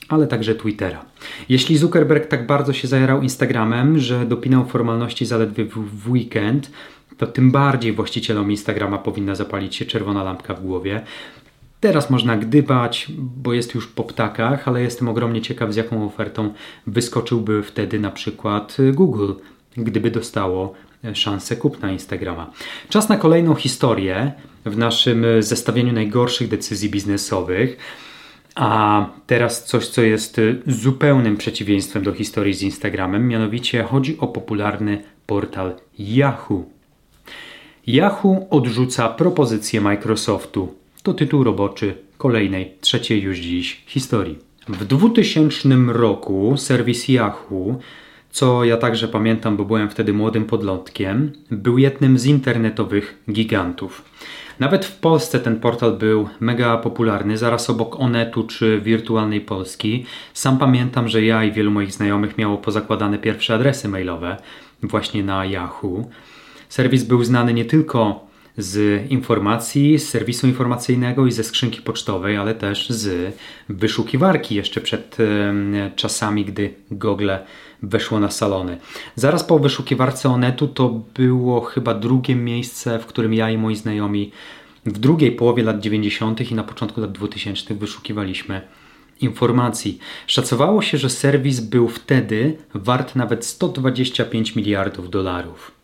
ale 0.08 0.28
także 0.28 0.56
Twittera. 0.56 1.06
Jeśli 1.50 1.78
Zuckerberg 1.78 2.28
tak 2.28 2.48
bardzo 2.48 2.74
się 2.74 2.88
zajarał 2.88 3.22
Instagramem, 3.22 4.00
że 4.00 4.26
dopinał 4.26 4.66
formalności 4.66 5.26
zaledwie 5.26 5.66
w, 5.66 6.10
weekend, 6.10 6.72
to 7.18 7.28
tym 7.28 7.52
bardziej 7.52 7.94
właścicielom 7.94 8.52
Instagrama 8.52 8.98
powinna 8.98 9.36
zapalić 9.36 9.76
się 9.76 9.86
czerwona 9.86 10.24
lampka 10.24 10.54
w 10.54 10.62
głowie. 10.62 11.02
Teraz 11.80 12.10
można 12.10 12.38
gdybać, 12.38 13.08
bo 13.18 13.54
jest 13.54 13.76
już 13.76 13.88
po 13.88 14.04
ptakach, 14.04 14.68
ale 14.68 14.82
jestem 14.82 15.10
ogromnie 15.10 15.42
ciekaw, 15.42 15.74
z 15.74 15.76
jaką 15.76 16.06
ofertą 16.06 16.54
wyskoczyłby 16.88 17.64
wtedy 17.64 18.00
na 18.00 18.12
przykład 18.12 18.78
Google, 18.94 19.34
gdyby 19.78 20.12
dostało 20.12 20.74
szansę 21.14 21.56
kupna 21.56 21.92
Instagrama. 21.92 22.52
Czas 22.90 23.10
na 23.10 23.18
kolejną 23.18 23.56
historię 23.56 24.32
w 24.66 24.78
naszym 24.78 25.26
zestawieniu 25.40 25.94
najgorszych 25.94 26.48
decyzji 26.48 26.90
biznesowych. 26.90 27.78
A 28.56 29.06
teraz 29.28 29.66
coś, 29.66 29.88
co 29.88 30.02
jest 30.02 30.42
zupełnym 30.68 31.38
przeciwieństwem 31.38 32.04
do 32.04 32.14
historii 32.14 32.54
z 32.54 32.62
Instagramem, 32.62 33.28
mianowicie 33.28 33.84
chodzi 33.84 34.18
o 34.20 34.28
popularny 34.28 35.04
portal 35.26 35.76
Yahoo. 36.00 36.64
Yahoo 37.88 38.48
odrzuca 38.50 39.10
propozycję 39.10 39.82
Microsoftu. 39.82 40.76
To 41.08 41.14
tytuł 41.14 41.44
roboczy 41.44 41.96
kolejnej, 42.18 42.74
trzeciej 42.82 43.22
już 43.22 43.38
dziś 43.38 43.84
historii. 43.86 44.38
W 44.68 44.86
2000 44.86 45.70
roku 45.88 46.58
serwis 46.58 47.08
Yahoo, 47.08 47.80
co 48.32 48.64
ja 48.64 48.78
także 48.78 49.08
pamiętam, 49.08 49.58
bo 49.58 49.66
byłem 49.66 49.90
wtedy 49.90 50.14
młodym 50.14 50.46
podlotkiem, 50.46 51.32
był 51.52 51.78
jednym 51.78 52.18
z 52.20 52.26
internetowych 52.26 53.24
gigantów. 53.32 54.06
Nawet 54.60 54.86
w 54.86 55.00
Polsce 55.00 55.40
ten 55.40 55.60
portal 55.60 55.98
był 55.98 56.30
mega 56.40 56.78
popularny, 56.78 57.38
zaraz 57.38 57.70
obok 57.70 58.00
Onetu 58.00 58.44
czy 58.44 58.82
Wirtualnej 58.82 59.42
Polski. 59.42 60.06
Sam 60.34 60.58
pamiętam, 60.58 61.08
że 61.08 61.24
ja 61.24 61.44
i 61.44 61.52
wielu 61.52 61.72
moich 61.72 61.92
znajomych 61.92 62.38
miało 62.38 62.58
pozakładane 62.58 63.18
pierwsze 63.18 63.56
adresy 63.56 63.90
mailowe 63.90 64.38
właśnie 64.84 65.24
na 65.24 65.46
Yahoo. 65.46 66.06
Serwis 66.70 67.04
był 67.04 67.24
znany 67.24 67.54
nie 67.54 67.66
tylko 67.66 68.27
z 68.58 69.06
informacji, 69.12 70.00
z 70.00 70.10
serwisu 70.10 70.48
informacyjnego 70.48 71.26
i 71.28 71.32
ze 71.32 71.44
skrzynki 71.44 71.82
pocztowej, 71.82 72.38
ale 72.38 72.56
też 72.56 72.90
z 72.90 73.36
wyszukiwarki 73.70 74.56
jeszcze 74.56 74.82
przed 74.82 75.18
czasami, 75.96 76.46
gdy 76.46 76.74
Google 76.92 77.32
weszło 77.84 78.20
na 78.20 78.32
salony. 78.32 78.78
Zaraz 79.16 79.44
po 79.44 79.60
wyszukiwarce 79.60 80.30
Onetu 80.30 80.68
to 80.68 81.02
było 81.16 81.62
chyba 81.62 81.94
drugie 81.94 82.36
miejsce, 82.36 83.00
w 83.00 83.06
którym 83.06 83.34
ja 83.34 83.50
i 83.50 83.58
moi 83.58 83.76
znajomi 83.76 84.32
w 84.86 85.00
drugiej 85.00 85.32
połowie 85.32 85.64
lat 85.64 85.80
90. 85.80 86.52
i 86.52 86.56
na 86.56 86.64
początku 86.64 87.02
lat 87.02 87.12
2000 87.12 87.76
wyszukiwaliśmy 87.76 88.62
informacji. 89.22 90.00
Szacowało 90.28 90.82
się, 90.82 90.98
że 90.98 91.10
serwis 91.10 91.60
był 91.60 91.88
wtedy 91.88 92.58
wart 92.74 93.16
nawet 93.16 93.46
125 93.46 94.56
miliardów 94.56 95.10
dolarów. 95.10 95.77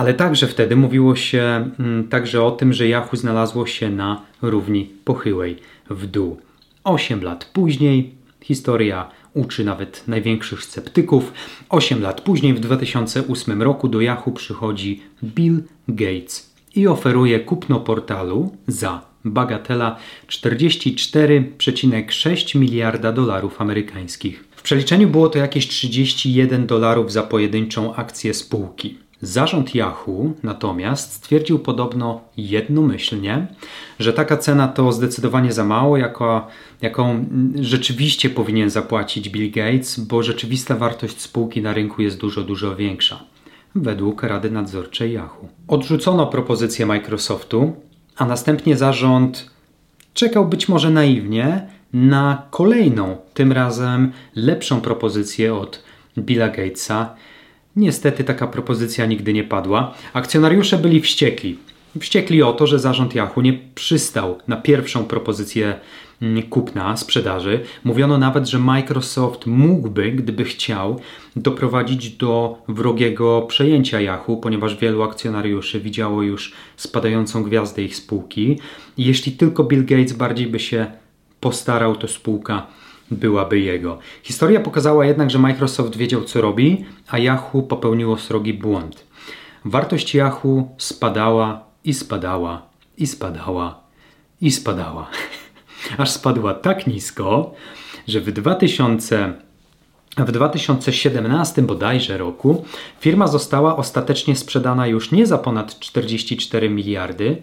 Ale 0.00 0.14
także 0.14 0.46
wtedy 0.46 0.76
mówiło 0.76 1.16
się 1.16 1.70
mm, 1.78 2.08
także 2.08 2.42
o 2.42 2.50
tym, 2.50 2.72
że 2.72 2.88
Yahoo 2.88 3.16
znalazło 3.16 3.66
się 3.66 3.90
na 3.90 4.22
równi 4.42 4.90
pochyłej 5.04 5.56
w 5.90 6.06
dół. 6.06 6.40
Osiem 6.84 7.22
lat 7.22 7.50
później 7.52 8.14
historia 8.40 9.10
uczy 9.34 9.64
nawet 9.64 10.08
największych 10.08 10.64
sceptyków. 10.64 11.32
Osiem 11.68 12.02
lot 12.02 12.20
później, 12.20 12.54
w 12.54 12.60
2008 12.60 13.62
roku, 13.62 13.88
do 13.88 14.00
Yahoo 14.00 14.32
przychodzi 14.32 15.02
Bill 15.24 15.62
Gates 15.88 16.54
i 16.74 16.86
oferuje 16.86 17.40
kupno 17.40 17.80
portalu 17.80 18.56
za 18.66 19.02
bagatela 19.24 19.96
44,6 20.28 22.58
miliarda 22.58 23.12
dolarów 23.12 23.60
amerykańskich. 23.60 24.44
W 24.56 24.62
przeliczeniu 24.62 25.08
było 25.08 25.28
to 25.28 25.38
jakieś 25.38 25.68
31 25.68 26.66
dolarów 26.66 27.12
za 27.12 27.22
pojedynczą 27.22 27.94
akcję 27.94 28.34
spółki. 28.34 29.09
Zarząd 29.22 29.74
Yahoo 29.74 30.32
natomiast 30.42 31.12
stwierdził 31.12 31.58
podobno 31.58 32.20
jednomyślnie, 32.36 33.46
że 33.98 34.12
taka 34.12 34.36
cena 34.36 34.68
to 34.68 34.92
zdecydowanie 34.92 35.52
za 35.52 35.64
mało, 35.64 35.96
jako, 35.96 36.46
jaką 36.82 37.24
rzeczywiście 37.54 38.30
powinien 38.30 38.70
zapłacić 38.70 39.28
Bill 39.28 39.50
Gates, 39.50 40.00
bo 40.00 40.22
rzeczywista 40.22 40.76
wartość 40.76 41.20
spółki 41.20 41.62
na 41.62 41.72
rynku 41.72 42.02
jest 42.02 42.18
dużo, 42.18 42.42
dużo 42.42 42.76
większa. 42.76 43.20
Według 43.74 44.22
Rady 44.22 44.50
Nadzorczej 44.50 45.12
Yahoo. 45.12 45.48
Odrzucono 45.68 46.26
propozycję 46.26 46.86
Microsoftu, 46.86 47.72
a 48.16 48.24
następnie 48.24 48.76
zarząd 48.76 49.50
czekał 50.14 50.48
być 50.48 50.68
może 50.68 50.90
naiwnie 50.90 51.68
na 51.92 52.42
kolejną, 52.50 53.16
tym 53.34 53.52
razem 53.52 54.12
lepszą 54.34 54.80
propozycję 54.80 55.54
od 55.54 55.82
Billa 56.18 56.48
Gatesa 56.48 57.14
Niestety 57.76 58.24
taka 58.24 58.46
propozycja 58.46 59.06
nigdy 59.06 59.32
nie 59.32 59.44
padła. 59.44 59.94
Akcjonariusze 60.12 60.78
byli 60.78 61.00
wściekli. 61.00 61.58
Wściekli 62.00 62.42
o 62.42 62.52
to, 62.52 62.66
że 62.66 62.78
zarząd 62.78 63.14
Yahoo 63.14 63.42
nie 63.42 63.58
przystał 63.74 64.38
na 64.48 64.56
pierwszą 64.56 65.04
propozycję 65.04 65.80
mm, 66.22 66.42
kupna, 66.42 66.96
sprzedaży. 66.96 67.60
Mówiono 67.84 68.18
nawet, 68.18 68.48
że 68.48 68.58
Microsoft 68.58 69.46
mógłby, 69.46 70.12
gdyby 70.12 70.44
chciał, 70.44 71.00
doprowadzić 71.36 72.10
do 72.10 72.62
wrogiego 72.68 73.42
przejęcia 73.42 74.00
Yahoo, 74.00 74.36
ponieważ 74.36 74.76
wielu 74.76 75.02
akcjonariuszy 75.02 75.80
widziało 75.80 76.22
już 76.22 76.52
spadającą 76.76 77.42
gwiazdę 77.42 77.82
ich 77.82 77.96
spółki. 77.96 78.58
Jeśli 78.98 79.32
tylko 79.32 79.64
Bill 79.64 79.84
Gates 79.84 80.12
bardziej 80.12 80.46
by 80.46 80.58
się 80.58 80.86
postarał, 81.40 81.96
to 81.96 82.08
spółka 82.08 82.66
byłaby 83.10 83.60
jego. 83.60 83.98
Historia 84.22 84.60
pokazała 84.60 85.06
jednak, 85.06 85.30
że 85.30 85.38
Microsoft 85.38 85.96
wiedział 85.96 86.24
co 86.24 86.40
robi, 86.40 86.84
a 87.08 87.18
Yahoo 87.18 87.62
popełniło 87.62 88.16
srogi 88.18 88.54
błąd. 88.54 89.06
Wartość 89.64 90.14
Yahoo 90.14 90.68
spadała 90.78 91.64
i 91.84 91.94
spadała 91.94 92.62
i 92.98 93.06
spadała 93.06 93.80
i 94.40 94.50
spadała. 94.50 95.10
Aż 95.98 96.10
spadła 96.10 96.54
tak 96.54 96.86
nisko, 96.86 97.54
że 98.08 98.20
w 98.20 98.32
2000 98.32 99.32
w 100.16 100.32
2017 100.32 101.62
bodajże 101.62 102.18
roku 102.18 102.64
firma 103.00 103.26
została 103.26 103.76
ostatecznie 103.76 104.36
sprzedana 104.36 104.86
już 104.86 105.12
nie 105.12 105.26
za 105.26 105.38
ponad 105.38 105.78
44 105.78 106.70
miliardy, 106.70 107.42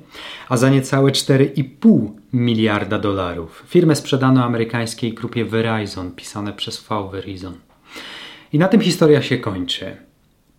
a 0.49 0.57
za 0.57 0.69
niecałe 0.69 1.11
4,5 1.11 2.09
miliarda 2.33 2.99
dolarów. 2.99 3.63
Firmę 3.67 3.95
sprzedano 3.95 4.43
amerykańskiej 4.43 5.13
grupie 5.13 5.45
Verizon, 5.45 6.11
pisane 6.11 6.53
przez 6.53 6.87
V 6.89 7.09
Verizon. 7.11 7.53
I 8.53 8.59
na 8.59 8.67
tym 8.67 8.81
historia 8.81 9.21
się 9.21 9.37
kończy. 9.37 9.97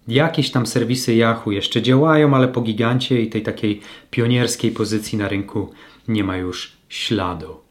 Jakieś 0.08 0.50
tam 0.50 0.66
serwisy 0.66 1.14
Yahoo 1.14 1.50
jeszcze 1.50 1.82
działają, 1.82 2.34
ale 2.34 2.48
po 2.48 2.60
gigancie 2.60 3.22
i 3.22 3.30
tej 3.30 3.42
takiej 3.42 3.80
pionierskiej 4.10 4.70
pozycji 4.70 5.18
na 5.18 5.28
rynku 5.28 5.70
nie 6.08 6.24
ma 6.24 6.36
już 6.36 6.72
śladu. 6.88 7.67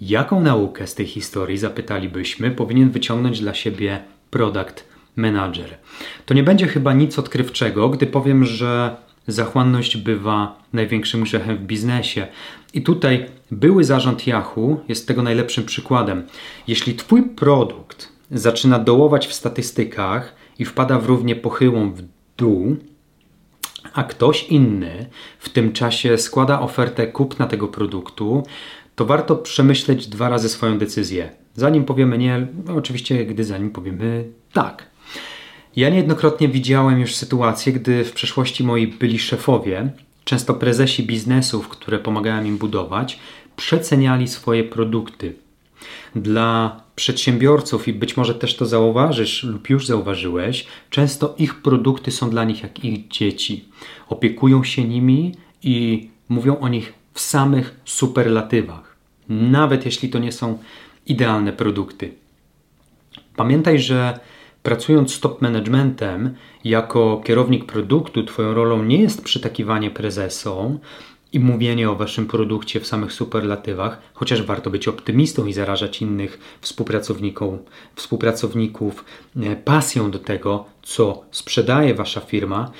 Jaką 0.00 0.40
naukę 0.40 0.86
z 0.86 0.94
tej 0.94 1.06
historii, 1.06 1.58
zapytalibyśmy, 1.58 2.50
powinien 2.50 2.90
wyciągnąć 2.90 3.40
dla 3.40 3.54
siebie 3.54 4.02
product 4.30 4.84
manager? 5.16 5.78
To 6.26 6.34
nie 6.34 6.42
będzie 6.42 6.66
chyba 6.66 6.92
nic 6.92 7.18
odkrywczego, 7.18 7.88
gdy 7.88 8.06
powiem, 8.06 8.44
że 8.44 8.96
zachłanność 9.26 9.96
bywa 9.96 10.58
największym 10.72 11.22
grzechem 11.22 11.56
w 11.56 11.60
biznesie. 11.60 12.26
I 12.74 12.82
tutaj 12.82 13.26
były 13.50 13.84
zarząd 13.84 14.26
Yahoo 14.26 14.80
jest 14.88 15.08
tego 15.08 15.22
najlepszym 15.22 15.64
przykładem. 15.64 16.26
Jeśli 16.68 16.94
Twój 16.94 17.22
produkt 17.22 18.08
zaczyna 18.30 18.78
dołować 18.78 19.26
w 19.26 19.32
statystykach 19.32 20.34
i 20.58 20.64
wpada 20.64 20.98
w 20.98 21.06
równie 21.06 21.36
pochyłą 21.36 21.92
w 21.92 22.02
dół, 22.36 22.76
a 23.92 24.04
ktoś 24.04 24.44
inny 24.44 25.06
w 25.38 25.48
tym 25.48 25.72
czasie 25.72 26.18
składa 26.18 26.60
ofertę 26.60 27.06
kupna 27.06 27.46
tego 27.46 27.68
produktu, 27.68 28.42
to 28.96 29.04
warto 29.04 29.36
przemyśleć 29.36 30.06
dwa 30.06 30.28
razy 30.28 30.48
swoją 30.48 30.78
decyzję. 30.78 31.30
Zanim 31.54 31.84
powiemy 31.84 32.18
nie, 32.18 32.46
no 32.66 32.74
oczywiście 32.74 33.26
gdy 33.26 33.44
zanim 33.44 33.70
powiemy 33.70 34.24
tak. 34.52 34.86
Ja 35.76 35.88
niejednokrotnie 35.88 36.48
widziałem 36.48 37.00
już 37.00 37.14
sytuacje, 37.14 37.72
gdy 37.72 38.04
w 38.04 38.12
przeszłości 38.12 38.64
moi 38.64 38.86
byli 38.86 39.18
szefowie, 39.18 39.90
często 40.24 40.54
prezesi 40.54 41.02
biznesów, 41.02 41.68
które 41.68 41.98
pomagałem 41.98 42.46
im 42.46 42.58
budować, 42.58 43.18
przeceniali 43.56 44.28
swoje 44.28 44.64
produkty. 44.64 45.34
Dla 46.14 46.80
przedsiębiorców, 46.96 47.88
i 47.88 47.92
być 47.92 48.16
może 48.16 48.34
też 48.34 48.56
to 48.56 48.66
zauważysz 48.66 49.44
lub 49.44 49.70
już 49.70 49.86
zauważyłeś, 49.86 50.66
często 50.90 51.34
ich 51.38 51.62
produkty 51.62 52.10
są 52.10 52.30
dla 52.30 52.44
nich 52.44 52.62
jak 52.62 52.84
ich 52.84 53.08
dzieci. 53.08 53.64
Opiekują 54.08 54.64
się 54.64 54.84
nimi 54.84 55.34
i 55.62 56.08
mówią 56.28 56.58
o 56.58 56.68
nich 56.68 56.92
w 57.14 57.20
samych 57.20 57.80
superlatywach, 57.84 58.85
nawet 59.28 59.84
jeśli 59.86 60.08
to 60.08 60.18
nie 60.18 60.32
są 60.32 60.58
idealne 61.06 61.52
produkty. 61.52 62.14
Pamiętaj, 63.36 63.78
że 63.78 64.18
pracując 64.62 65.20
top 65.20 65.42
managementem 65.42 66.34
jako 66.64 67.22
kierownik 67.24 67.64
produktu, 67.64 68.24
Twoją 68.24 68.54
rolą 68.54 68.82
nie 68.84 69.02
jest 69.02 69.24
przytakiwanie 69.24 69.90
prezesom 69.90 70.78
i 71.32 71.40
mówienie 71.40 71.90
o 71.90 71.96
Waszym 71.96 72.26
produkcie 72.26 72.80
w 72.80 72.86
samych 72.86 73.12
superlatywach, 73.12 73.98
chociaż 74.14 74.42
warto 74.42 74.70
być 74.70 74.88
optymistą 74.88 75.46
i 75.46 75.52
zarażać 75.52 76.02
innych 76.02 76.58
współpracowników, 76.60 77.58
współpracowników 77.94 79.04
e, 79.36 79.56
pasją 79.56 80.10
do 80.10 80.18
tego, 80.18 80.64
co 80.82 81.22
sprzedaje 81.30 81.94
Wasza 81.94 82.20
firma 82.20 82.70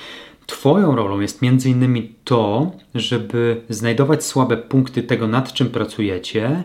Twoją 0.47 0.97
rolą 0.97 1.21
jest 1.21 1.43
między 1.43 1.71
innymi 1.71 2.15
to, 2.25 2.73
żeby 2.95 3.61
znajdować 3.69 4.25
słabe 4.25 4.57
punkty 4.57 5.03
tego, 5.03 5.27
nad 5.27 5.53
czym 5.53 5.71
pracujecie, 5.71 6.63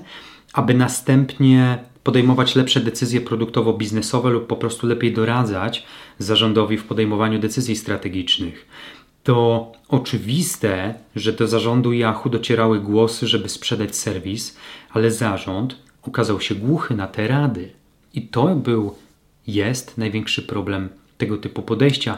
aby 0.53 0.73
następnie 0.73 1.77
podejmować 2.03 2.55
lepsze 2.55 2.79
decyzje 2.79 3.21
produktowo-biznesowe 3.21 4.29
lub 4.29 4.47
po 4.47 4.55
prostu 4.55 4.87
lepiej 4.87 5.13
doradzać 5.13 5.85
zarządowi 6.19 6.77
w 6.77 6.83
podejmowaniu 6.83 7.39
decyzji 7.39 7.75
strategicznych. 7.75 8.67
To 9.23 9.71
oczywiste, 9.87 10.93
że 11.15 11.33
do 11.33 11.47
zarządu 11.47 11.93
Yahoo 11.93 12.29
docierały 12.29 12.79
głosy, 12.79 13.27
żeby 13.27 13.49
sprzedać 13.49 13.95
serwis, 13.95 14.57
ale 14.89 15.11
zarząd 15.11 15.75
okazał 16.03 16.41
się 16.41 16.55
głuchy 16.55 16.95
na 16.95 17.07
te 17.07 17.27
rady. 17.27 17.71
I 18.13 18.21
to 18.21 18.55
był, 18.55 18.95
jest 19.47 19.97
największy 19.97 20.41
problem 20.41 20.89
tego 21.21 21.37
typu 21.37 21.61
podejścia. 21.61 22.17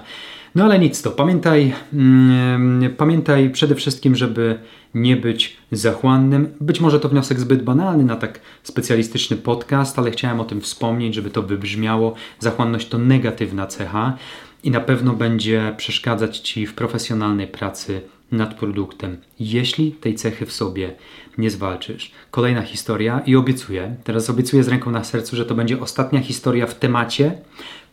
No 0.56 0.64
ale 0.64 0.80
nic 0.80 1.02
to, 1.02 1.12
pamiętaj, 1.12 1.74
mm, 1.94 2.96
pamiętaj 2.98 3.50
przede 3.50 3.76
wszystkim, 3.76 4.16
żeby 4.16 4.60
nie 4.94 5.18
być 5.18 5.58
zachłannym. 5.72 6.54
Być 6.62 6.80
może 6.80 7.00
to 7.00 7.10
wniosek 7.10 7.40
zbyt 7.40 7.64
banalny 7.64 8.04
na 8.04 8.16
tak 8.16 8.40
specjalistyczny 8.64 9.38
podcast, 9.38 10.00
ale 10.00 10.12
chciałem 10.12 10.40
o 10.40 10.46
tym 10.46 10.62
wspomnieć, 10.62 11.16
żeby 11.16 11.30
to 11.30 11.44
wybrzmiało. 11.44 12.16
Zachłanność 12.40 12.88
to 12.88 12.98
negatywna 12.98 13.68
cecha 13.68 14.18
i 14.64 14.72
na 14.72 14.80
pewno 14.80 15.14
będzie 15.14 15.74
przeszkadzać 15.78 16.40
Ci 16.40 16.68
w 16.68 16.74
profesjonalnej 16.74 17.48
pracy 17.48 18.02
nad 18.32 18.54
produktem, 18.54 19.18
jeśli 19.40 19.92
tej 19.92 20.16
cechy 20.16 20.46
w 20.46 20.52
sobie 20.52 20.96
nie 21.38 21.50
zwalczysz. 21.50 22.12
Kolejna 22.32 22.62
historia 22.62 23.22
i 23.26 23.36
obiecuję, 23.36 23.96
teraz 24.04 24.30
obiecuję 24.30 24.64
z 24.64 24.68
ręką 24.68 24.92
na 24.92 25.04
sercu, 25.04 25.36
że 25.36 25.46
to 25.46 25.56
będzie 25.56 25.80
ostatnia 25.80 26.20
historia 26.20 26.68
w 26.68 26.76
temacie 26.76 27.38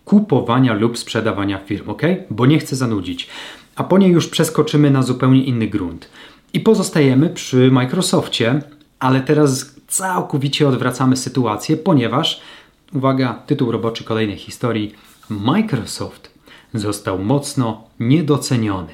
kupowania 0.05 0.75
lub 0.75 0.99
sprzedawania 0.99 1.59
firm, 1.59 1.91
ok? 1.91 2.03
Bo 2.31 2.47
nie 2.47 2.59
chcę 2.59 2.77
zanudzić. 2.77 3.29
A 3.77 3.85
po 3.85 3.99
niej 3.99 4.11
już 4.11 4.29
przeskoczymy 4.29 4.91
na 4.91 5.03
zupełnie 5.03 5.45
inny 5.45 5.67
grunt. 5.67 6.09
I 6.53 6.61
pozostajemy 6.61 7.29
przy 7.29 7.71
Microsoftie, 7.71 8.61
ale 8.99 9.21
teraz 9.21 9.75
całkowicie 9.89 10.69
odwracamy 10.69 11.17
sytuację, 11.17 11.77
ponieważ, 11.77 12.41
uwaga, 12.95 13.43
tytuł 13.47 13.73
roboczy 13.73 14.05
kolejnej 14.05 14.37
historii, 14.37 14.95
Microsoft 15.29 16.31
został 16.75 17.19
mocno 17.19 17.85
niedoceniony. 18.01 18.93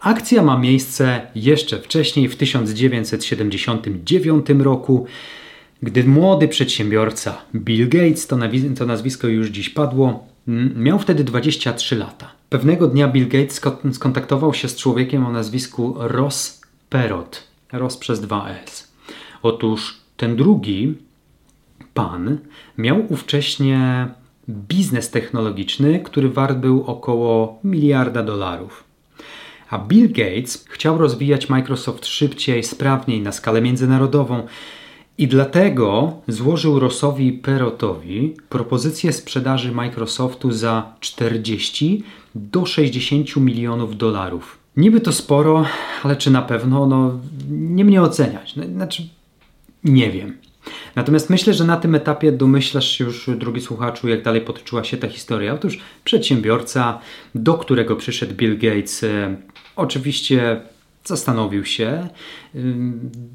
Akcja 0.00 0.42
ma 0.42 0.58
miejsce 0.58 1.26
jeszcze 1.34 1.78
wcześniej, 1.78 2.28
w 2.28 2.36
1979 2.36 4.46
roku, 4.58 5.06
gdy 5.82 6.04
młody 6.04 6.48
przedsiębiorca 6.48 7.38
Bill 7.54 7.88
Gates, 7.88 8.26
to, 8.26 8.38
to 8.78 8.86
nazwisko 8.86 9.28
już 9.28 9.48
dziś 9.48 9.70
padło, 9.70 10.26
miał 10.76 10.98
wtedy 10.98 11.24
23 11.24 11.96
lata. 11.96 12.30
Pewnego 12.48 12.88
dnia 12.88 13.08
Bill 13.08 13.28
Gates 13.28 13.60
skontaktował 13.92 14.54
się 14.54 14.68
z 14.68 14.76
człowiekiem 14.76 15.26
o 15.26 15.32
nazwisku 15.32 15.94
Ross 15.98 16.60
Perot. 16.90 17.42
Ross 17.72 17.96
przez 17.96 18.22
2S. 18.22 18.86
Otóż 19.42 19.96
ten 20.16 20.36
drugi 20.36 20.94
pan 21.94 22.38
miał 22.78 23.06
ówcześnie 23.08 24.08
biznes 24.48 25.10
technologiczny, 25.10 26.00
który 26.00 26.28
wart 26.28 26.58
był 26.58 26.84
około 26.86 27.58
miliarda 27.64 28.22
dolarów. 28.22 28.84
A 29.70 29.78
Bill 29.78 30.08
Gates 30.12 30.64
chciał 30.68 30.98
rozwijać 30.98 31.48
Microsoft 31.48 32.06
szybciej, 32.06 32.62
sprawniej, 32.62 33.20
na 33.20 33.32
skalę 33.32 33.62
międzynarodową 33.62 34.46
i 35.22 35.28
dlatego 35.28 36.12
złożył 36.28 36.78
Rossowi 36.78 37.32
Perotowi 37.32 38.34
propozycję 38.48 39.12
sprzedaży 39.12 39.72
Microsoftu 39.72 40.52
za 40.52 40.92
40 41.00 42.02
do 42.34 42.66
60 42.66 43.36
milionów 43.36 43.96
dolarów. 43.96 44.58
Niby 44.76 45.00
to 45.00 45.12
sporo, 45.12 45.64
ale 46.02 46.16
czy 46.16 46.30
na 46.30 46.42
pewno? 46.42 46.86
No, 46.86 47.18
nie 47.50 47.84
mnie 47.84 48.02
oceniać. 48.02 48.56
No, 48.56 48.64
znaczy, 48.64 49.08
nie 49.84 50.10
wiem. 50.10 50.36
Natomiast 50.94 51.30
myślę, 51.30 51.54
że 51.54 51.64
na 51.64 51.76
tym 51.76 51.94
etapie 51.94 52.32
domyślasz 52.32 52.90
się 52.90 53.04
już, 53.04 53.30
drogi 53.36 53.60
słuchaczu, 53.60 54.08
jak 54.08 54.22
dalej 54.22 54.40
potoczyła 54.40 54.84
się 54.84 54.96
ta 54.96 55.08
historia. 55.08 55.54
Otóż 55.54 55.78
przedsiębiorca, 56.04 56.98
do 57.34 57.54
którego 57.54 57.96
przyszedł 57.96 58.34
Bill 58.34 58.58
Gates, 58.58 59.04
e, 59.04 59.36
oczywiście 59.76 60.60
zastanowił 61.04 61.64
się 61.64 62.08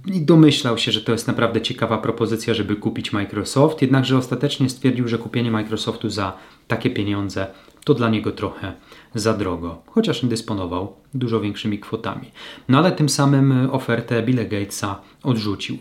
i 0.06 0.21
domyślał 0.21 0.77
się, 0.77 0.91
że 0.91 1.01
to 1.01 1.12
jest 1.12 1.27
naprawdę 1.27 1.62
ciekawa 1.62 1.97
propozycja, 1.97 2.53
żeby 2.53 2.75
kupić 2.75 3.13
Microsoft, 3.13 3.82
jednakże 3.82 4.17
ostatecznie 4.17 4.69
stwierdził, 4.69 5.08
że 5.08 5.17
kupienie 5.17 5.51
Microsoftu 5.51 6.10
za 6.10 6.38
takie 6.67 6.89
pieniądze 6.89 7.47
to 7.84 7.93
dla 7.93 8.10
niego 8.10 8.32
trochę 8.32 8.73
za 9.15 9.34
drogo, 9.34 9.82
chociaż 9.86 10.25
dysponował 10.25 10.95
dużo 11.13 11.39
większymi 11.39 11.80
kwotami. 11.80 12.32
No 12.69 12.77
ale 12.77 12.91
tym 12.91 13.10
samym 13.10 13.69
ofertę 13.71 14.23
Billa 14.23 14.43
Gatesa 14.43 15.01
odrzucił. 15.23 15.77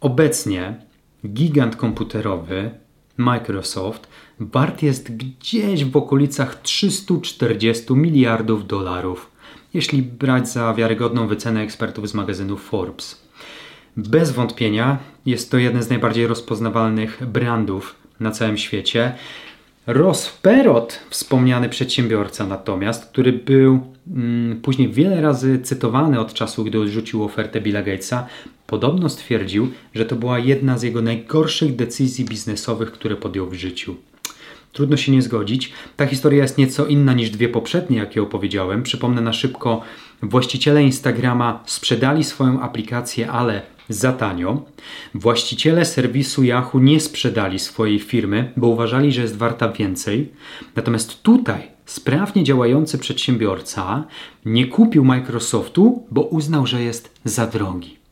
Obecnie 0.00 0.74
gigant 1.26 1.76
komputerowy 1.76 2.70
Microsoft 3.16 4.08
wart 4.40 4.82
jest 4.82 5.16
gdzieś 5.16 5.84
w 5.84 5.96
okolicach 5.96 6.62
340 6.62 7.94
miliardów 7.94 8.66
dolarów 8.66 9.33
jeśli 9.74 10.02
brać 10.02 10.48
za 10.48 10.74
wiarygodną 10.74 11.26
wycenę 11.26 11.60
ekspertów 11.60 12.08
z 12.08 12.14
magazynu 12.14 12.56
Forbes. 12.56 13.24
Bez 13.96 14.32
wątpienia 14.32 14.98
jest 15.26 15.50
to 15.50 15.58
jeden 15.58 15.82
z 15.82 15.90
najbardziej 15.90 16.26
rozpoznawalnych 16.26 17.22
brandów 17.26 17.94
na 18.20 18.30
całym 18.30 18.58
świecie. 18.58 19.12
Ross 19.86 20.38
Perot, 20.42 21.00
wspomniany 21.10 21.68
przedsiębiorca 21.68 22.46
natomiast, 22.46 23.06
który 23.06 23.32
był 23.32 23.80
mm, 24.10 24.60
później 24.60 24.88
wiele 24.88 25.20
razy 25.20 25.58
cytowany 25.58 26.20
od 26.20 26.34
czasu, 26.34 26.64
gdy 26.64 26.80
odrzucił 26.80 27.24
ofertę 27.24 27.60
Billa 27.60 27.82
Gatesa, 27.82 28.26
podobno 28.66 29.08
stwierdził, 29.08 29.70
że 29.94 30.04
to 30.04 30.16
była 30.16 30.38
jedna 30.38 30.78
z 30.78 30.82
jego 30.82 31.02
najgorszych 31.02 31.76
decyzji 31.76 32.24
biznesowych, 32.24 32.92
które 32.92 33.16
podjął 33.16 33.46
w 33.46 33.54
życiu. 33.54 33.96
Trudno 34.74 34.96
się 34.96 35.12
nie 35.12 35.22
zgodzić. 35.22 35.72
Ta 35.96 36.06
historia 36.06 36.42
jest 36.42 36.58
nieco 36.58 36.86
inna 36.86 37.12
niż 37.12 37.30
dwie 37.30 37.48
poprzednie, 37.48 37.98
jakie 37.98 38.22
opowiedziałem. 38.22 38.82
Przypomnę 38.82 39.20
na 39.20 39.32
szybko, 39.32 39.82
właściciele 40.22 40.82
Instagrama 40.82 41.62
sprzedali 41.66 42.24
swoją 42.24 42.60
aplikację, 42.60 43.30
ale 43.30 43.62
za 43.88 44.12
tanio. 44.12 44.62
Właściciele 45.14 45.84
serwisu 45.84 46.44
Yahoo 46.44 46.80
nie 46.80 47.00
sprzedali 47.00 47.58
swojej 47.58 47.98
firmy, 47.98 48.52
bo 48.56 48.66
uważali, 48.66 49.12
że 49.12 49.22
jest 49.22 49.36
warta 49.36 49.68
więcej. 49.68 50.32
Natomiast 50.76 51.22
tutaj 51.22 51.68
sprawnie 51.86 52.44
działający 52.44 52.98
przedsiębiorca 52.98 54.04
nie 54.44 54.66
kupił 54.66 55.04
Microsoftu, 55.04 56.06
bo 56.10 56.22
uznał, 56.22 56.66
że 56.66 56.82
jest 56.82 57.20
za 57.24 57.46
drogi. 57.46 58.03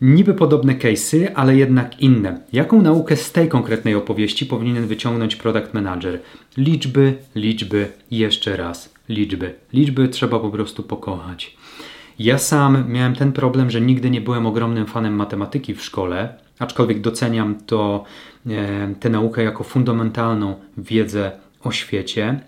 Niby 0.00 0.34
podobne 0.34 0.74
case'y, 0.74 1.28
ale 1.34 1.56
jednak 1.56 2.00
inne. 2.00 2.40
Jaką 2.52 2.82
naukę 2.82 3.16
z 3.16 3.32
tej 3.32 3.48
konkretnej 3.48 3.94
opowieści 3.94 4.46
powinien 4.46 4.86
wyciągnąć 4.86 5.36
product 5.36 5.74
manager? 5.74 6.20
Liczby, 6.56 7.14
liczby, 7.34 7.88
jeszcze 8.10 8.56
raz 8.56 8.94
liczby. 9.08 9.54
Liczby 9.72 10.08
trzeba 10.08 10.38
po 10.38 10.50
prostu 10.50 10.82
pokochać. 10.82 11.56
Ja 12.18 12.38
sam 12.38 12.84
miałem 12.88 13.14
ten 13.14 13.32
problem, 13.32 13.70
że 13.70 13.80
nigdy 13.80 14.10
nie 14.10 14.20
byłem 14.20 14.46
ogromnym 14.46 14.86
fanem 14.86 15.14
matematyki 15.14 15.74
w 15.74 15.82
szkole, 15.82 16.34
aczkolwiek 16.58 17.00
doceniam 17.00 17.54
to, 17.66 18.04
e, 18.46 18.94
tę 19.00 19.10
naukę 19.10 19.42
jako 19.42 19.64
fundamentalną 19.64 20.54
wiedzę 20.78 21.32
o 21.64 21.72
świecie. 21.72 22.40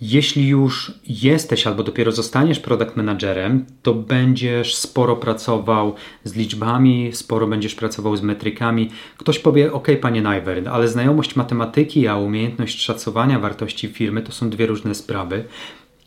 Jeśli 0.00 0.48
już 0.48 0.92
jesteś 1.08 1.66
albo 1.66 1.82
dopiero 1.82 2.12
zostaniesz 2.12 2.60
product 2.60 2.96
managerem, 2.96 3.64
to 3.82 3.94
będziesz 3.94 4.74
sporo 4.74 5.16
pracował 5.16 5.94
z 6.24 6.34
liczbami, 6.34 7.10
sporo 7.12 7.46
będziesz 7.46 7.74
pracował 7.74 8.16
z 8.16 8.22
metrykami. 8.22 8.90
Ktoś 9.16 9.38
powie: 9.38 9.72
OK, 9.72 9.88
panie 10.00 10.22
Najwerd, 10.22 10.66
ale 10.66 10.88
znajomość 10.88 11.36
matematyki, 11.36 12.08
a 12.08 12.16
umiejętność 12.16 12.82
szacowania 12.82 13.38
wartości 13.38 13.88
firmy 13.88 14.22
to 14.22 14.32
są 14.32 14.50
dwie 14.50 14.66
różne 14.66 14.94
sprawy. 14.94 15.44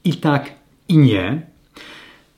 I 0.04 0.14
tak, 0.14 0.52
i 0.88 0.98
nie, 0.98 1.42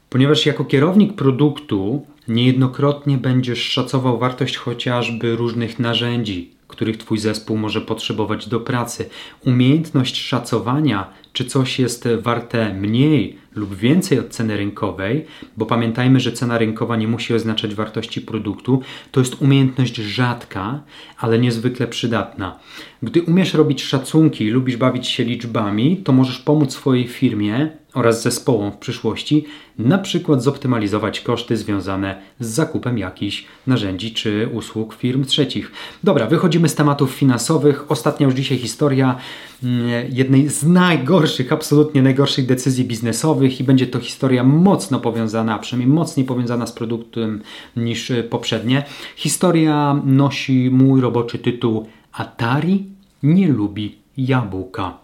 ponieważ 0.10 0.46
jako 0.46 0.66
kierownik 0.66 1.14
produktu 1.14 2.06
niejednokrotnie 2.28 3.18
będziesz 3.18 3.64
szacował 3.64 4.20
wartość 4.20 4.58
chociażby 4.58 5.36
różnych 5.36 5.80
narzędzi, 5.80 6.52
których 6.68 6.98
Twój 6.98 7.18
zespół 7.18 7.58
może 7.58 7.82
potrzebować 7.82 8.50
do 8.50 8.60
pracy. 8.60 9.10
Umiejętność 9.46 10.18
szacowania, 10.18 11.10
czy 11.34 11.46
coś 11.46 11.80
jest 11.80 12.08
warte 12.22 12.74
mniej 12.74 13.38
lub 13.56 13.76
więcej 13.76 14.20
od 14.20 14.30
ceny 14.30 14.58
rynkowej, 14.58 15.26
bo 15.58 15.66
pamiętajmy, 15.66 16.20
że 16.20 16.32
cena 16.32 16.58
rynkowa 16.58 16.96
nie 16.96 17.08
musi 17.08 17.34
oznaczać 17.34 17.76
wartości 17.76 18.22
produktu, 18.22 18.82
to 19.12 19.20
jest 19.20 19.42
umiejętność 19.42 19.96
rzadka, 19.96 20.84
ale 21.18 21.40
niezwykle 21.40 21.88
przydatna. 21.88 22.60
Gdy 23.04 23.22
umiesz 23.22 23.54
robić 23.54 23.84
szacunki 23.84 24.50
lubisz 24.50 24.78
bawić 24.78 25.08
się 25.08 25.24
liczbami, 25.24 25.98
to 25.98 26.12
możesz 26.12 26.40
pomóc 26.40 26.74
swojej 26.74 27.08
firmie 27.08 27.70
oraz 27.94 28.22
zespołom 28.22 28.72
w 28.72 28.78
przyszłości, 28.78 29.46
na 29.78 29.98
przykład 29.98 30.44
zoptymalizować 30.44 31.22
koszty 31.22 31.58
związane 31.58 32.22
z 32.40 32.48
zakupem 32.48 32.98
jakichś 32.98 33.46
narzędzi 33.68 34.14
czy 34.14 34.50
usług 34.54 34.94
firm 34.94 35.26
trzecich. 35.26 35.72
Dobra, 36.04 36.28
wychodzimy 36.28 36.70
z 36.70 36.76
tematów 36.76 37.12
finansowych. 37.12 37.92
Ostatnia 37.92 38.26
już 38.26 38.36
dzisiaj 38.36 38.58
historia 38.58 39.16
mm, 39.64 39.90
jednej 40.10 40.50
z 40.50 40.64
najgorszych, 40.64 41.54
absolutnie 41.54 42.02
najgorszych 42.02 42.46
decyzji 42.46 42.86
biznesowych 42.86 43.60
i 43.60 43.64
będzie 43.64 43.88
to 43.88 44.00
historia 44.00 44.44
mocno 44.44 45.00
powiązana, 45.00 45.60
przynajmniej 45.60 45.96
mocniej 45.96 46.26
powiązana 46.26 46.68
z 46.68 46.72
produktem 46.72 47.42
niż 47.76 48.12
poprzednie. 48.30 48.86
Historia 49.16 50.02
nosi 50.06 50.70
mój 50.72 51.02
roboczy 51.02 51.40
tytuł 51.40 51.88
Atari 52.14 52.86
nie 53.24 53.48
lubi 53.48 53.98
jabłka. 54.18 55.03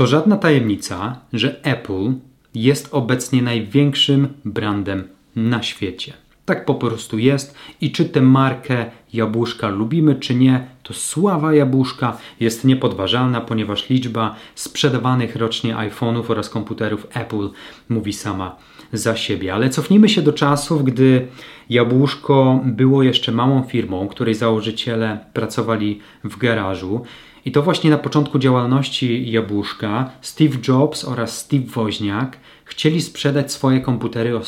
To 0.00 0.06
żadna 0.06 0.36
tajemnica, 0.36 1.16
że 1.32 1.64
Apple 1.64 2.12
jest 2.54 2.88
obecnie 2.92 3.42
największym 3.42 4.28
brandem 4.44 5.08
na 5.36 5.62
świecie. 5.62 6.12
Tak 6.44 6.64
po 6.64 6.74
prostu 6.74 7.18
jest 7.18 7.54
i 7.80 7.92
czy 7.92 8.04
tę 8.04 8.22
markę 8.22 8.86
jabłuszka 9.12 9.68
lubimy, 9.68 10.14
czy 10.14 10.34
nie, 10.34 10.66
to 10.82 10.94
sława 10.94 11.54
jabłuszka 11.54 12.16
jest 12.40 12.64
niepodważalna, 12.64 13.40
ponieważ 13.40 13.90
liczba 13.90 14.36
sprzedawanych 14.54 15.36
rocznie 15.36 15.74
iPhone'ów 15.74 16.24
oraz 16.28 16.50
komputerów 16.50 17.06
Apple 17.14 17.48
mówi 17.88 18.12
sama 18.12 18.56
za 18.92 19.16
siebie. 19.16 19.54
Ale 19.54 19.70
cofnijmy 19.70 20.08
się 20.08 20.22
do 20.22 20.32
czasów, 20.32 20.84
gdy 20.84 21.26
jabłuszko 21.70 22.60
było 22.64 23.02
jeszcze 23.02 23.32
małą 23.32 23.62
firmą, 23.62 24.08
której 24.08 24.34
założyciele 24.34 25.18
pracowali 25.32 26.00
w 26.24 26.36
garażu 26.36 27.04
i 27.44 27.52
to 27.52 27.62
właśnie 27.62 27.90
na 27.90 27.98
początku 27.98 28.38
działalności 28.38 29.30
Jabłuszka 29.30 30.10
Steve 30.20 30.56
Jobs 30.68 31.04
oraz 31.04 31.38
Steve 31.38 31.66
Woźniak 31.66 32.36
chcieli 32.64 33.02
sprzedać 33.02 33.52
swoje 33.52 33.80
komputery 33.80 34.40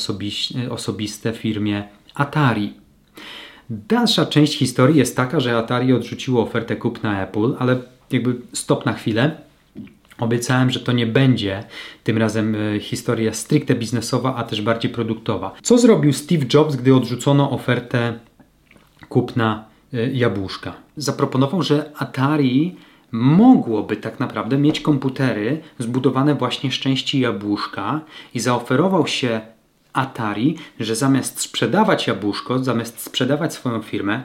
osobiste 0.69 1.33
firmie 1.33 1.83
Atari. 2.13 2.73
Dalsza 3.69 4.25
część 4.25 4.57
historii 4.57 4.97
jest 4.97 5.15
taka, 5.15 5.39
że 5.39 5.57
Atari 5.57 5.93
odrzuciło 5.93 6.43
ofertę 6.43 6.75
kupna 6.75 7.23
Apple, 7.23 7.55
ale 7.59 7.77
jakby 8.11 8.35
stop 8.53 8.85
na 8.85 8.93
chwilę. 8.93 9.41
Obiecałem, 10.19 10.69
że 10.69 10.79
to 10.79 10.91
nie 10.91 11.07
będzie 11.07 11.63
tym 12.03 12.17
razem 12.17 12.55
e, 12.55 12.79
historia 12.79 13.33
stricte 13.33 13.75
biznesowa, 13.75 14.35
a 14.35 14.43
też 14.43 14.61
bardziej 14.61 14.91
produktowa. 14.91 15.53
Co 15.61 15.77
zrobił 15.77 16.13
Steve 16.13 16.45
Jobs, 16.53 16.75
gdy 16.75 16.95
odrzucono 16.95 17.51
ofertę 17.51 18.19
kupna 19.09 19.72
jabłuszka. 20.13 20.73
Zaproponował, 20.97 21.61
że 21.63 21.91
Atari 21.97 22.75
mogłoby 23.11 23.97
tak 23.97 24.19
naprawdę 24.19 24.57
mieć 24.57 24.79
komputery 24.81 25.61
zbudowane 25.79 26.35
właśnie 26.35 26.71
z 26.71 26.75
części 26.75 27.19
jabłuszka 27.19 28.01
i 28.33 28.39
zaoferował 28.39 29.07
się 29.07 29.41
Atari, 29.93 30.57
że 30.79 30.95
zamiast 30.95 31.39
sprzedawać 31.39 32.07
jabłuszko, 32.07 32.63
zamiast 32.63 32.99
sprzedawać 32.99 33.53
swoją 33.53 33.81
firmę, 33.81 34.23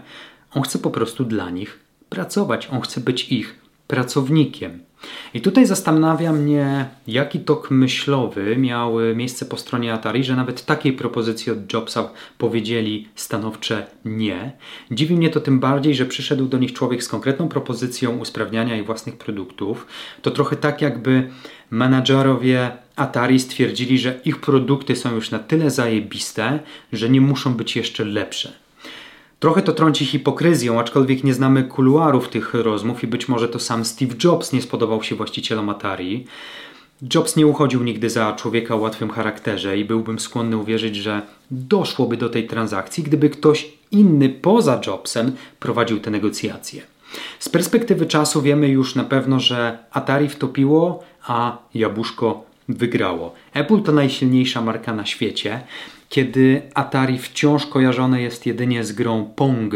on 0.55 0.63
chce 0.63 0.79
po 0.79 0.91
prostu 0.91 1.25
dla 1.25 1.51
nich 1.51 1.79
pracować, 2.09 2.69
on 2.73 2.81
chce 2.81 3.01
być 3.01 3.33
ich 3.33 3.59
pracownikiem. 3.87 4.88
I 5.35 5.41
tutaj 5.41 5.67
zastanawia 5.67 6.33
mnie, 6.33 6.89
jaki 7.07 7.41
tok 7.41 7.71
myślowy 7.71 8.57
miał 8.57 8.95
miejsce 9.15 9.47
po 9.47 9.57
stronie 9.57 9.93
Atari, 9.93 10.25
że 10.25 10.37
nawet 10.37 10.65
takiej 10.65 10.93
propozycji 10.93 11.53
od 11.53 11.73
Jobsa 11.73 12.11
powiedzieli 12.39 13.09
stanowcze 13.15 13.87
nie. 14.05 14.53
Dziwi 14.91 15.17
mnie 15.17 15.31
to 15.31 15.41
tym 15.41 15.61
bardziej, 15.61 15.95
że 15.95 16.07
przyszedł 16.07 16.47
do 16.47 16.59
nich 16.59 16.73
człowiek 16.73 17.05
z 17.05 17.09
konkretną 17.09 17.49
propozycją 17.49 18.19
usprawniania 18.19 18.77
ich 18.77 18.87
własnych 18.87 19.17
produktów. 19.17 19.87
To 20.23 20.31
trochę 20.31 20.57
tak, 20.57 20.83
jakby 20.83 21.31
menadżerowie 21.71 22.71
Atari 22.97 23.41
stwierdzili, 23.41 23.99
że 23.99 24.21
ich 24.25 24.41
produkty 24.41 24.97
są 24.97 25.15
już 25.15 25.31
na 25.31 25.39
tyle 25.39 25.71
zajebiste, 25.71 26.59
że 26.93 27.09
nie 27.09 27.21
muszą 27.21 27.55
być 27.55 27.77
jeszcze 27.77 28.05
lepsze. 28.05 28.53
Trochę 29.41 29.63
to 29.63 29.73
trąci 29.73 30.07
hipokryzją, 30.07 30.81
aczkolwiek 30.81 31.25
nie 31.25 31.35
znamy 31.35 31.65
kuluarów 31.65 32.29
tych 32.29 32.55
rozmów 32.55 33.05
i 33.05 33.07
być 33.07 33.29
może 33.29 33.49
to 33.49 33.59
sam 33.59 33.85
Steve 33.85 34.15
Jobs 34.25 34.53
nie 34.53 34.63
spodobał 34.63 35.03
się 35.03 35.15
właścicielom 35.15 35.69
Atari. 35.69 36.27
Jobs 37.15 37.37
nie 37.37 37.47
uchodził 37.47 37.83
nigdy 37.83 38.11
za 38.11 38.33
człowieka 38.33 38.75
o 38.75 38.79
łatwym 38.79 39.11
charakterze 39.11 39.79
i 39.79 39.85
byłbym 39.85 40.19
skłonny 40.19 40.57
uwierzyć, 40.57 40.97
że 40.97 41.23
doszłoby 41.51 42.17
do 42.17 42.29
tej 42.29 42.47
transakcji, 42.47 43.05
gdyby 43.05 43.31
ktoś 43.31 43.73
inny 43.91 44.29
poza 44.29 44.81
Jobsem 44.87 45.33
prowadził 45.61 46.01
te 46.01 46.11
negocjacje. 46.11 46.83
Z 47.39 47.49
perspektywy 47.49 48.07
czasu 48.07 48.43
wiemy 48.43 48.69
już 48.69 48.95
na 48.95 49.05
pewno, 49.05 49.41
że 49.41 49.79
Atari 49.91 50.29
wtopiło, 50.29 51.05
a 51.27 51.59
Jabłuszko 51.75 52.45
wygrało. 52.69 53.35
Apple 53.55 53.83
to 53.83 53.93
najsilniejsza 53.93 54.61
marka 54.63 54.95
na 54.95 55.07
świecie 55.07 55.61
kiedy 56.09 56.63
Atari 56.75 57.19
wciąż 57.19 57.67
kojarzone 57.67 58.23
jest 58.23 58.47
jedynie 58.47 58.85
z 58.85 58.93
grą 58.93 59.31
Pong 59.37 59.75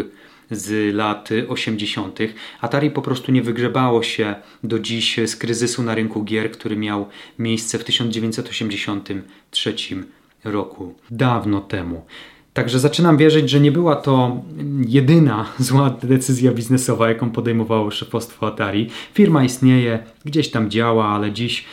z 0.51 0.95
lat 0.95 1.29
80. 1.49 2.18
Atari 2.61 2.90
po 2.90 3.03
prostu 3.03 3.33
nie 3.33 3.42
wygrzebało 3.42 4.03
się 4.03 4.35
do 4.64 4.79
dziś 4.79 5.21
z 5.27 5.37
kryzysu 5.37 5.83
na 5.83 5.95
rynku 5.95 6.25
gier, 6.25 6.51
który 6.51 6.77
miał 6.77 7.09
miejsce 7.38 7.79
w 7.79 7.85
1983 7.85 9.75
roku, 10.45 10.95
dawno 11.11 11.61
temu. 11.61 12.05
Także 12.53 12.81
zaczynam 12.81 13.16
wierzyć, 13.16 13.51
że 13.51 13.61
nie 13.61 13.73
była 13.73 13.97
to 13.97 14.42
jedyna 14.87 15.47
zła 15.59 15.90
decyzja 16.03 16.53
biznesowa, 16.53 17.09
jaką 17.09 17.31
podejmowało 17.31 17.90
szefostwo 17.90 18.47
Atari. 18.47 18.90
Firma 19.14 19.45
istnieje, 19.45 19.99
gdzieś 20.25 20.51
tam 20.51 20.71
działa, 20.71 21.09
ale 21.09 21.33
dziś 21.33 21.64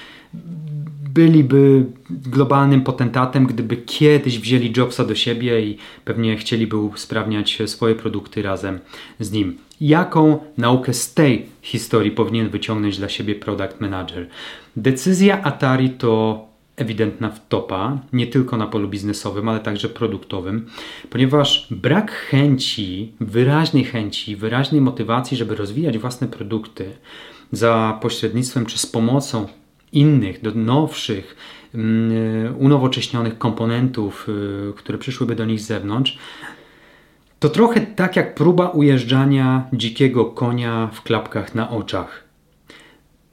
byliby 1.13 1.85
globalnym 2.09 2.81
potentatem, 2.81 3.45
gdyby 3.45 3.77
kiedyś 3.77 4.39
wzięli 4.39 4.73
Jobsa 4.77 5.05
do 5.05 5.15
siebie 5.15 5.61
i 5.61 5.77
pewnie 6.05 6.37
chcieliby 6.37 6.77
usprawniać 6.77 7.57
swoje 7.65 7.95
produkty 7.95 8.41
razem 8.41 8.79
z 9.19 9.31
nim. 9.31 9.57
Jaką 9.81 10.39
naukę 10.57 10.93
z 10.93 11.13
tej 11.13 11.45
historii 11.61 12.11
powinien 12.11 12.49
wyciągnąć 12.49 12.97
dla 12.97 13.09
siebie 13.09 13.35
product 13.35 13.81
manager? 13.81 14.27
Decyzja 14.75 15.43
Atari 15.43 15.89
to 15.89 16.45
ewidentna 16.75 17.31
wtopa, 17.31 17.97
nie 18.13 18.27
tylko 18.27 18.57
na 18.57 18.67
polu 18.67 18.87
biznesowym, 18.87 19.49
ale 19.49 19.59
także 19.59 19.89
produktowym, 19.89 20.65
ponieważ 21.09 21.67
brak 21.71 22.11
chęci, 22.11 23.11
wyraźnej 23.19 23.83
chęci, 23.85 24.35
wyraźnej 24.35 24.81
motywacji, 24.81 25.37
żeby 25.37 25.55
rozwijać 25.55 25.97
własne 25.97 26.27
produkty 26.27 26.85
za 27.51 27.99
pośrednictwem 28.01 28.65
czy 28.65 28.77
z 28.77 28.85
pomocą 28.85 29.47
innych, 29.91 30.41
do 30.41 30.51
nowszych, 30.51 31.35
mm, 31.75 32.55
unowocześnionych 32.57 33.37
komponentów, 33.37 34.27
y, 34.29 34.73
które 34.73 34.97
przyszłyby 34.97 35.35
do 35.35 35.45
nich 35.45 35.59
z 35.59 35.67
zewnątrz, 35.67 36.17
to 37.39 37.49
trochę 37.49 37.81
tak 37.81 38.15
jak 38.15 38.35
próba 38.35 38.69
ujeżdżania 38.69 39.67
dzikiego 39.73 40.25
konia 40.25 40.89
w 40.93 41.01
klapkach 41.01 41.55
na 41.55 41.69
oczach. 41.69 42.23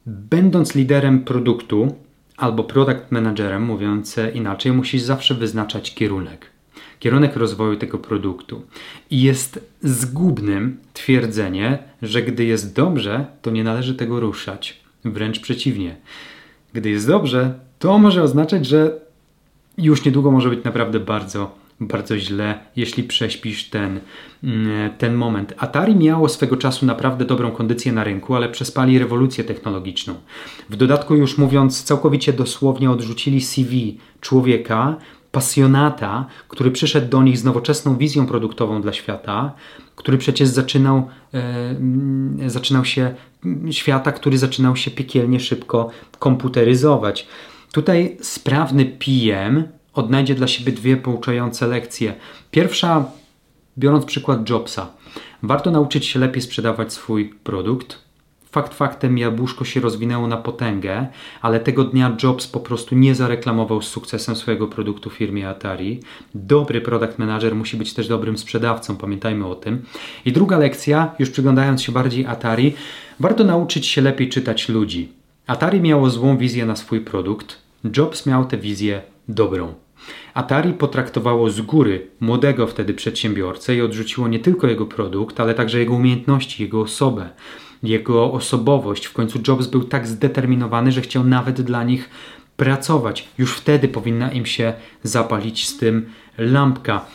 Będąc 0.06 0.74
liderem 0.74 1.24
produktu 1.24 1.94
albo 2.36 2.64
product 2.64 3.10
managerem, 3.12 3.62
mówiąc 3.62 4.16
inaczej, 4.34 4.72
musisz 4.72 5.02
zawsze 5.02 5.34
wyznaczać 5.34 5.94
kierunek. 5.94 6.50
Kierunek 6.98 7.36
rozwoju 7.36 7.76
tego 7.76 7.98
produktu. 7.98 8.62
I 9.10 9.22
jest 9.22 9.70
zgubnym 9.82 10.76
twierdzenie, 10.92 11.78
że 12.02 12.22
gdy 12.22 12.44
jest 12.44 12.74
dobrze, 12.74 13.26
to 13.42 13.50
nie 13.50 13.64
należy 13.64 13.94
tego 13.94 14.20
ruszać. 14.20 14.80
Wręcz 15.04 15.40
przeciwnie. 15.40 15.96
Gdy 16.76 16.90
jest 16.90 17.06
dobrze, 17.06 17.54
to 17.78 17.98
może 17.98 18.22
oznaczać, 18.22 18.66
że 18.66 19.00
już 19.78 20.04
niedługo 20.04 20.30
może 20.30 20.50
być 20.50 20.64
naprawdę 20.64 21.00
bardzo, 21.00 21.54
bardzo 21.80 22.18
źle, 22.18 22.58
jeśli 22.76 23.04
prześpisz 23.04 23.70
ten, 23.70 24.00
mm, 24.44 24.90
ten 24.98 25.14
moment. 25.14 25.54
Atari 25.58 25.96
miało 25.96 26.28
swego 26.28 26.56
czasu 26.56 26.86
naprawdę 26.86 27.24
dobrą 27.24 27.50
kondycję 27.50 27.92
na 27.92 28.04
rynku, 28.04 28.34
ale 28.34 28.48
przespali 28.48 28.98
rewolucję 28.98 29.44
technologiczną. 29.44 30.14
W 30.70 30.76
dodatku, 30.76 31.14
już 31.14 31.38
mówiąc 31.38 31.82
całkowicie 31.82 32.32
dosłownie, 32.32 32.90
odrzucili 32.90 33.40
CV 33.40 33.98
człowieka, 34.20 34.96
pasjonata, 35.36 36.26
który 36.48 36.70
przyszedł 36.70 37.08
do 37.08 37.22
nich 37.22 37.38
z 37.38 37.44
nowoczesną 37.44 37.96
wizją 37.96 38.26
produktową 38.26 38.82
dla 38.82 38.92
świata, 38.92 39.52
który 39.96 40.18
przecież 40.18 40.48
zaczynał, 40.48 41.08
e, 42.44 42.50
zaczynał 42.50 42.84
się 42.84 43.14
świata, 43.70 44.12
który 44.12 44.38
zaczynał 44.38 44.76
się 44.76 44.90
piekielnie 44.90 45.40
szybko 45.40 45.90
komputeryzować. 46.18 47.26
Tutaj 47.72 48.16
sprawny 48.20 48.84
PM 48.84 49.64
odnajdzie 49.94 50.34
dla 50.34 50.46
siebie 50.46 50.72
dwie 50.72 50.96
pouczające 50.96 51.66
lekcje. 51.66 52.14
Pierwsza, 52.50 53.04
biorąc 53.78 54.04
przykład 54.04 54.50
Jobsa, 54.50 54.86
warto 55.42 55.70
nauczyć 55.70 56.06
się 56.06 56.18
lepiej 56.18 56.42
sprzedawać 56.42 56.92
swój 56.92 57.28
produkt, 57.44 58.05
Fakt 58.56 58.74
faktem 58.74 59.18
jabłuszko 59.18 59.64
się 59.64 59.80
rozwinęło 59.80 60.26
na 60.26 60.36
potęgę, 60.36 61.06
ale 61.42 61.60
tego 61.60 61.84
dnia 61.84 62.16
Jobs 62.22 62.46
po 62.46 62.60
prostu 62.60 62.94
nie 62.94 63.14
zareklamował 63.14 63.82
z 63.82 63.88
sukcesem 63.88 64.36
swojego 64.36 64.66
produktu 64.66 65.10
firmie 65.10 65.48
Atari. 65.48 66.00
Dobry 66.34 66.80
product 66.80 67.18
manager 67.18 67.54
musi 67.54 67.76
być 67.76 67.94
też 67.94 68.08
dobrym 68.08 68.38
sprzedawcą, 68.38 68.96
pamiętajmy 68.96 69.46
o 69.46 69.54
tym. 69.54 69.82
I 70.24 70.32
druga 70.32 70.58
lekcja, 70.58 71.14
już 71.18 71.30
przyglądając 71.30 71.82
się 71.82 71.92
bardziej 71.92 72.26
Atari, 72.26 72.74
warto 73.20 73.44
nauczyć 73.44 73.86
się 73.86 74.00
lepiej 74.02 74.28
czytać 74.28 74.68
ludzi. 74.68 75.08
Atari 75.46 75.80
miało 75.80 76.10
złą 76.10 76.38
wizję 76.38 76.66
na 76.66 76.76
swój 76.76 77.00
produkt, 77.00 77.62
Jobs 77.96 78.26
miał 78.26 78.44
tę 78.44 78.58
wizję 78.58 79.02
dobrą. 79.28 79.74
Atari 80.34 80.72
potraktowało 80.72 81.50
z 81.50 81.60
góry 81.60 82.06
młodego 82.20 82.66
wtedy 82.66 82.94
przedsiębiorcę 82.94 83.76
i 83.76 83.82
odrzuciło 83.82 84.28
nie 84.28 84.38
tylko 84.38 84.66
jego 84.66 84.86
produkt, 84.86 85.40
ale 85.40 85.54
także 85.54 85.78
jego 85.78 85.94
umiejętności, 85.94 86.62
jego 86.62 86.80
osobę, 86.80 87.28
jego 87.82 88.32
osobowość. 88.32 89.06
W 89.06 89.12
końcu 89.12 89.38
Jobs 89.48 89.66
był 89.66 89.84
tak 89.84 90.06
zdeterminowany, 90.06 90.92
że 90.92 91.00
chciał 91.00 91.24
nawet 91.24 91.62
dla 91.62 91.84
nich 91.84 92.10
pracować. 92.56 93.28
Już 93.38 93.52
wtedy 93.52 93.88
powinna 93.88 94.32
im 94.32 94.46
się 94.46 94.72
zapalić 95.02 95.68
z 95.68 95.76
tym 95.76 96.06
lampka. 96.38 97.06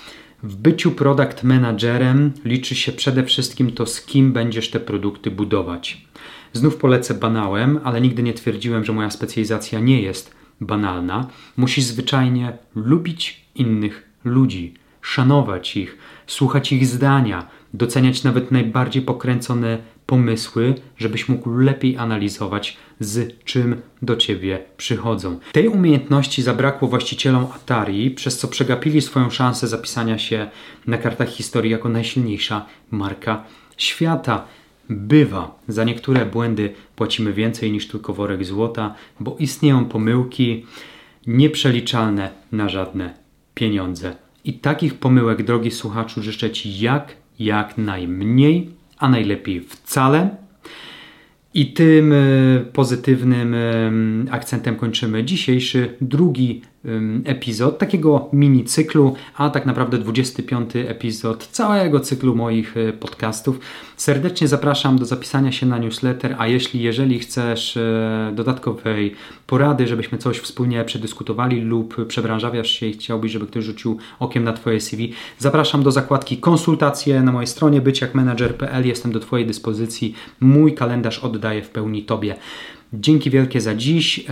W 0.44 0.56
byciu 0.56 0.92
product 0.92 1.44
managerem 1.44 2.32
liczy 2.46 2.76
się 2.76 2.92
przede 2.92 3.24
wszystkim 3.24 3.72
to, 3.72 3.86
z 3.86 4.02
kim 4.02 4.34
będziesz 4.34 4.70
te 4.70 4.80
produkty 4.80 5.32
budować. 5.32 6.06
Znów 6.54 6.78
polecę 6.78 7.14
banałem, 7.14 7.80
ale 7.84 8.02
nigdy 8.02 8.24
nie 8.24 8.34
twierdziłem, 8.34 8.86
że 8.86 8.94
moja 8.94 9.10
specjalizacja 9.10 9.80
nie 9.80 10.02
jest 10.02 10.36
banalna. 10.62 11.28
Musisz 11.58 11.84
zwyczajnie 11.84 12.58
lubić 12.76 13.46
innych 13.56 14.10
ludzi, 14.24 14.74
szanować 15.02 15.78
ich, 15.78 15.98
słuchać 16.28 16.72
ich 16.72 16.86
zdania, 16.86 17.48
doceniać 17.74 18.24
nawet 18.24 18.52
najbardziej 18.52 19.02
pokręcone 19.02 19.78
pomysły, 20.12 20.76
żebyś 20.98 21.30
mógł 21.30 21.50
lepiej 21.50 21.98
analizować, 21.98 22.78
z 23.00 23.44
czym 23.44 23.82
do 24.02 24.16
ciebie 24.16 24.60
przychodzą. 24.78 25.40
Tej 25.52 25.68
umiejętności 25.68 26.42
zabrakło 26.42 26.88
właścicielom 26.88 27.48
Atari, 27.56 28.12
przez 28.12 28.38
co 28.38 28.48
przegapili 28.48 29.02
swoją 29.02 29.30
szansę 29.30 29.68
zapisania 29.68 30.18
się 30.18 30.50
na 30.88 30.98
kartach 30.98 31.30
historii 31.30 31.72
jako 31.72 31.90
najsilniejsza 31.90 32.66
marka 32.92 33.44
świata. 33.78 34.46
Bywa, 34.90 35.60
za 35.68 35.84
niektóre 35.84 36.26
błędy 36.26 36.74
płacimy 36.96 37.34
więcej 37.34 37.72
niż 37.72 37.88
tylko 37.88 38.14
worek 38.14 38.46
złota, 38.46 38.96
bo 39.20 39.36
istnieją 39.40 39.86
pomyłki 39.86 40.66
nieprzeliczalne 41.28 42.30
na 42.52 42.70
żadne 42.70 43.14
pieniądze. 43.54 44.16
I 44.44 44.54
takich 44.54 44.94
pomyłek, 44.94 45.44
drogi 45.44 45.72
słuchaczu, 45.72 46.24
życzę 46.24 46.52
Ci 46.52 46.80
jak, 46.80 47.16
jak 47.40 47.78
najmniej, 47.78 48.81
a 49.02 49.10
najlepiej 49.10 49.62
wcale. 49.62 50.30
I 51.54 51.74
tym 51.74 52.14
e, 52.14 52.16
pozytywnym 52.74 53.56
akcentem 54.32 54.76
kończymy 54.76 55.24
dzisiejszy 55.24 55.98
drugi 56.02 56.62
epizod 57.26 57.78
takiego 57.78 58.30
mini 58.34 58.64
cyklu, 58.64 59.16
a 59.36 59.50
tak 59.50 59.66
naprawdę 59.66 59.98
25 59.98 60.76
epizod 60.76 61.48
całego 61.48 62.00
cyklu 62.00 62.36
moich 62.36 62.78
e, 62.78 62.94
podcastów. 62.94 63.60
Serdecznie 63.98 64.48
zapraszam 64.48 65.00
do 65.00 65.06
zapisania 65.06 65.52
się 65.52 65.66
na 65.66 65.78
newsletter, 65.78 66.36
a 66.38 66.48
jeśli 66.48 66.82
jeżeli 66.82 67.20
chcesz 67.20 67.78
e, 67.78 68.32
dodatkowej 68.36 69.16
porady, 69.48 69.88
żebyśmy 69.88 70.18
coś 70.18 70.40
wspólnie 70.40 70.84
przedyskutowali 70.86 71.62
lub 71.62 72.08
przebranżawiasz 72.08 72.72
się 72.72 72.86
i 72.86 72.94
chciałbyś, 72.94 73.32
żeby 73.32 73.48
ktoś 73.48 73.64
rzucił 73.64 73.98
okiem 74.20 74.44
na 74.44 74.54
Twoje 74.54 74.82
CV, 74.82 75.14
zapraszam 75.38 75.84
do 75.84 75.92
zakładki 75.92 76.38
konsultacje 76.38 77.24
na 77.24 77.32
mojej 77.32 77.48
stronie 77.48 77.82
byciakmanager.pl. 77.82 78.88
Jestem 78.88 79.12
do 79.12 79.20
Twojej 79.20 79.48
dyspozycji. 79.48 80.16
Mój 80.40 80.74
kalendarz 80.74 81.20
oddaję 81.20 81.62
w 81.62 81.70
pełni 81.70 82.04
Tobie. 82.04 82.36
Dzięki 82.94 83.30
wielkie 83.30 83.62
za 83.62 83.76
dziś. 83.76 84.26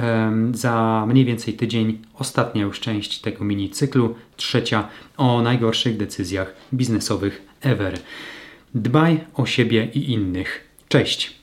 Za 0.53 1.05
mniej 1.07 1.25
więcej 1.25 1.53
tydzień 1.53 2.01
ostatnia 2.13 2.61
już 2.61 2.79
część 2.79 3.19
tego 3.21 3.43
mini 3.45 3.69
cyklu, 3.69 4.15
trzecia 4.37 4.87
o 5.17 5.41
najgorszych 5.41 5.97
decyzjach 5.97 6.55
biznesowych 6.73 7.41
ever. 7.61 7.99
Dbaj 8.75 9.19
o 9.33 9.45
siebie 9.45 9.89
i 9.93 10.11
innych. 10.11 10.69
Cześć! 10.87 11.38